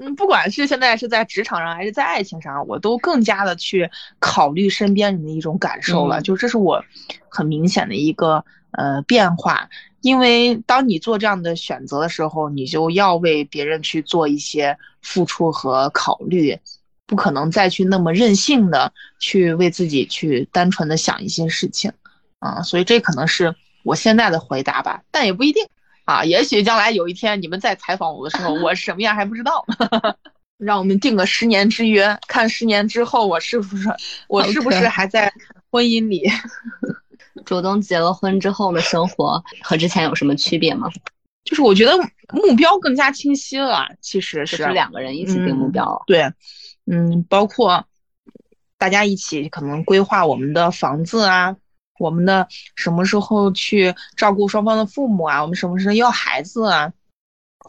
[0.00, 6.20] 嗯，不管是现在是在职场上还是在爱情上，我都更加的去考虑身边人的一种感受了。
[6.22, 6.84] 就这是我
[7.28, 9.68] 很明显的一个呃变化。
[10.00, 16.58] 因为当你做这样的选择的时候，你就要为别人去做一些付出和考虑。
[17.06, 21.90] 不可能再去那么任性的去为自己去单纯的想一些事情，
[22.38, 25.66] 啊，所以这可能是我现在的回答吧，但也不一定
[26.08, 29.62] 啊，也许将来有一天你们再采访我的时候， 我什么样还不知道，
[30.56, 33.86] 让我们定个十年之约，看十年之后我是不是
[34.26, 35.30] 我是不是还在
[35.70, 36.26] 婚姻里。
[37.44, 40.88] 主动结了婚之后的生活和之前有什么区别吗？
[41.44, 41.92] 就是我觉得
[42.32, 46.32] 目标更加清晰了，其实是两个人一起定目标，对。
[46.90, 47.84] 嗯，包括
[48.78, 51.54] 大家一起可能规划我们的房子啊，
[51.98, 56.92] 我们的什么时候去照顾双方的父母啊，我们什么时候要孩子啊，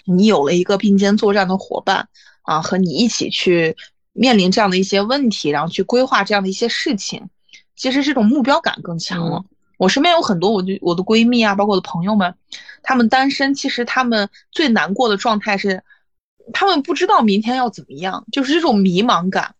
[0.06, 2.08] 你有了一个并肩作战的伙伴
[2.44, 3.76] 啊，和你一起去
[4.14, 7.30] 面临这样的一些问题，然后去规划这样的一些事情，
[7.76, 9.44] 其实这种目标感更强了。
[9.78, 12.36] 我身边有很多我就我的闺蜜啊，包括我的朋友们，
[12.84, 15.84] 他们单身，其实他们最难过的状态是。
[16.52, 19.54] 他们不知道明天要怎么样，就是这种迷茫感。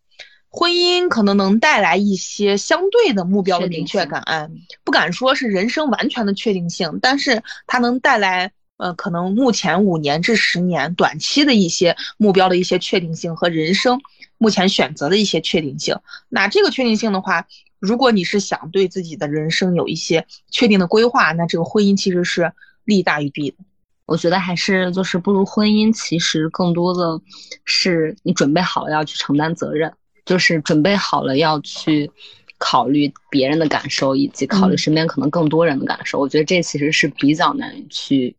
[0.50, 4.50] 婚姻可能能带来一些相对的目标的明确感，哎，
[4.82, 14.00] 不敢说是人生完全的确定性，但是它能带来，呃，可能目前五年至十年短期的一些目标的一些确定性和人生
[14.38, 15.96] 目前选择的一些确定性。
[16.28, 17.46] 那这个确定性的话，
[17.78, 22.52] 如果你是想对自己的人生有一些确定的规划，那这个婚姻其实是
[22.84, 23.56] 利大于弊的。
[24.04, 27.22] 我觉得还是就是步入婚姻，其实更多的
[27.64, 29.92] 是你准备好要去承担责任，
[30.30, 32.08] 就是准备好了要去
[32.56, 36.20] 考虑别人的感受，以及考虑身边可能更多人的感受。
[36.20, 38.36] 我觉得这其实是比较难去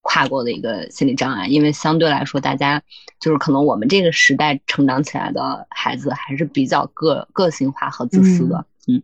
[0.00, 2.82] 跨过的一个心理障碍，因为相对来说，大家
[3.20, 9.02] 就是可能我们这个时代成长起来的孩子还是比较个个性化和自私的，嗯，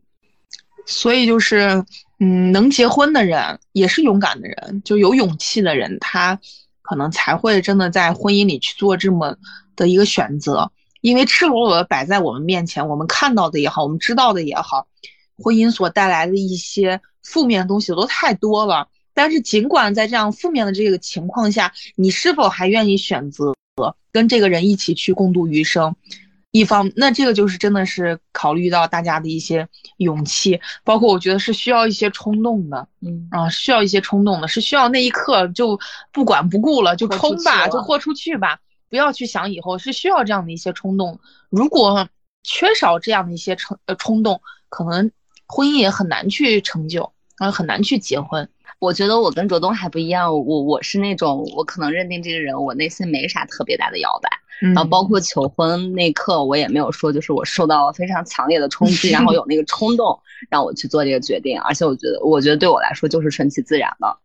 [0.87, 1.85] 所以就是。
[2.25, 6.39] 嗯，能结婚的人也是勇敢的人，就有勇气的人，他
[6.81, 9.37] 可能才会真的在婚姻里去做这么
[9.75, 10.71] 的一个选择。
[11.03, 14.87] 因为赤裸裸的摆在我们面前，我们看到的也好，我们知道的也好，
[15.37, 18.89] 婚姻所带来的一些负面东西都太多了。
[19.13, 23.53] 但是，尽管在这样负面的这个情况下，你是否还愿意选择
[24.11, 25.95] 跟这个人一起去共度余生？
[26.51, 35.81] 一方，那这个就是真的是考虑到大家的一些勇气，包括我觉得是需要一些冲动的，嗯啊，需要一些冲动的，是需要那一刻就
[36.13, 38.59] 不管不顾了，就冲吧，就豁出去吧，
[38.93, 41.19] 不要去想以后，是需要这样的一些冲动。
[41.49, 42.07] 如果
[42.43, 45.11] 缺少这样的一些冲呃冲动，可能
[45.47, 48.47] 婚姻也很难去成就，啊，很难去结婚。
[48.81, 54.29] 我觉得我跟卓东还不一样，我我是那种我可能认定这个人，我内心没啥特别大的摇摆。
[54.61, 60.21] 然后包括求婚那刻，我也没有说，就是我受到了非常强烈的冲击，然后有那个冲动
[60.51, 61.59] 让我去做这个决定。
[61.63, 64.19] 而且我觉得，我觉得对我来说就是顺其自然的。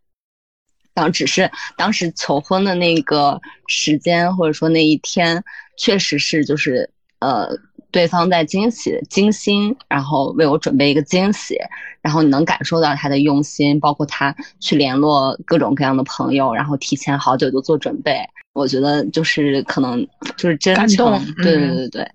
[0.98, 5.42] 然后只是当时求婚的那个时间，或者说那一天，
[5.76, 6.90] 确实是就是
[7.20, 7.48] 呃
[7.92, 11.56] 对方在惊喜、精心，然后为我准备一个惊喜，
[12.02, 18.18] 然后你能感受到他的用心，包括他去联络各种各样的朋友，然后提前好久就做准备。
[18.54, 20.04] 我觉得就是可能
[20.36, 22.10] 就是真诚，对对对对，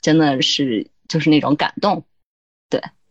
[0.00, 2.07] 真的是就是那种感动，对。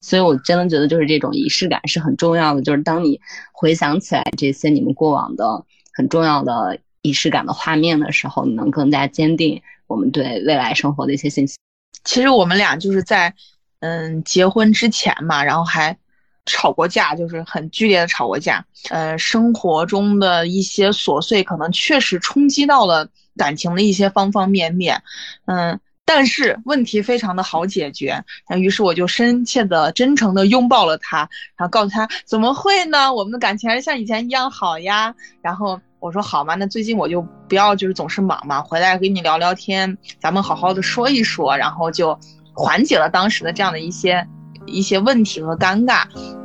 [0.02, 3.20] 所以我真的觉得就是这种仪式感是很重要的，就是当你
[3.52, 11.58] 回想起来这些你们过往的很重要的仪式感的画面的时候，你能更加坚定我们对未来生活的一些信息。
[12.04, 13.34] 其实我们俩就是在，
[13.80, 15.98] 嗯，结婚之前嘛，然后还
[16.46, 18.66] 吵过架，就是很剧烈的吵过架。
[18.90, 25.02] 呃，生活中的一些琐碎，可能确实冲击到了感情的一些方方面面。
[25.46, 28.24] 嗯，但是问题非常的好解决。
[28.50, 31.20] 那于是我就深切的、真诚的拥抱了他，
[31.56, 33.14] 然后告诉他怎么会呢？
[33.14, 35.14] 我们的感情还是像以前一样好呀。
[35.44, 35.80] 然后。
[36.00, 42.18] 我说好嘛，那最近我就不要就是总是忙嘛，回来跟你聊聊天，咱们好好的说一说，然后就
[42.54, 44.26] 缓解了当时的这样的一些
[44.68, 46.04] 一些问题和尴尬。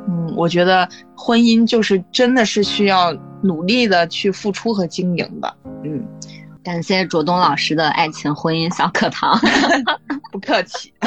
[0.08, 5.54] 嗯，我觉得婚姻就是真的是需要努力的去付出和经营的。
[5.84, 6.02] 嗯，
[6.64, 9.38] 感谢卓东老师的爱情婚姻小课堂，
[10.30, 10.92] 不客气。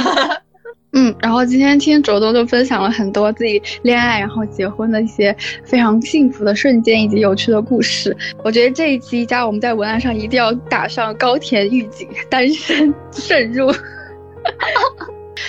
[0.98, 5.36] 嗯，然后今天听卓东就分享了很多自己恋爱然后结婚的一些
[5.66, 8.16] 非常幸福的瞬间以及有趣的故事。
[8.46, 13.70] 我觉得这一期加我们在文案上一定要打上高田预警，单身 慎入。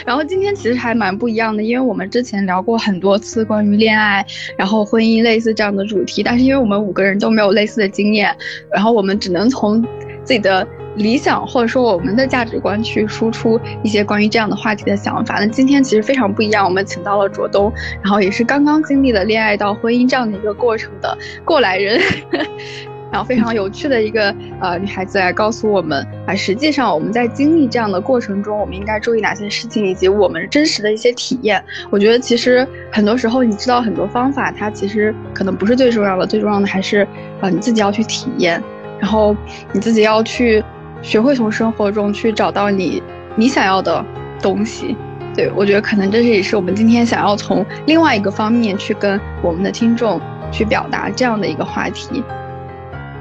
[0.05, 4.24] 然后今天其实还蛮不一样的，因为我们之前聊过很多次关于恋爱
[4.57, 8.37] 然后婚姻类似这样的主题，但是因为我们五个人都没有类似的经验，
[8.72, 9.82] 然后我们只能从
[10.24, 10.66] 自己的。
[10.97, 15.34] 理想或者说我们的价值观去输出一些关于这样的话题的想法。
[15.34, 17.70] 那今天其实非常不一样，我们请到了卓东，
[18.03, 22.01] 然后也是刚刚经历了恋爱到婚姻这样的一个过程的过来人，
[23.12, 31.62] 然后非常有趣的一个呃女孩子来告诉我们啊，实际上我们在经历这样的过程中，我们应该注意哪些事情，以及我们真实的一些体验。
[31.90, 37.07] 我觉得其实很多时候你知道很多方法，它其实可能不是最重要的，最重要的还是
[37.40, 38.62] 呃你自己要去体验，
[38.98, 39.36] 然后
[39.72, 40.64] 你自己要去。
[41.02, 43.00] 学会从生活中去找到你
[43.36, 44.04] 你想要的
[44.40, 44.96] 东西，
[45.36, 50.18] 对我觉得可能这是也是我们今天想要从另外一个方面去跟我们的听众
[50.50, 52.24] 去表达这样的一个话题。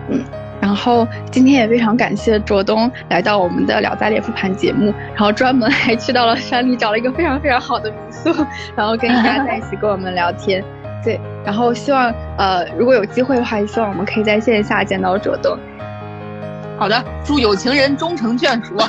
[0.10, 0.24] 嗯，
[0.62, 8.46] 然后今天也非常感谢卓东来到我们的聊斋列复盘节目，然后专门还去到了山里找了一个非常非常好的民宿，
[8.76, 10.64] 然后跟大家在一起跟我们聊天。
[11.04, 15.58] 对，然后希望呃如果有机会的话，也希望我们可以在线下见到卓东。
[16.78, 18.76] 好的，祝有情人终成眷属。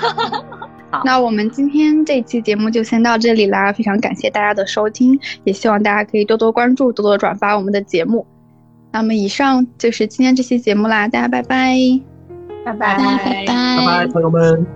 [0.89, 8.27] 好，那我们今天这期节目就先到这里啦，非常感谢大家的收听，也希望大家可以多多关注，多多转发我们的节目。
[8.97, 11.77] 那么以上就是今天这期节目啦，大家拜拜，
[12.65, 14.76] 拜拜，拜拜，拜拜，朋友们。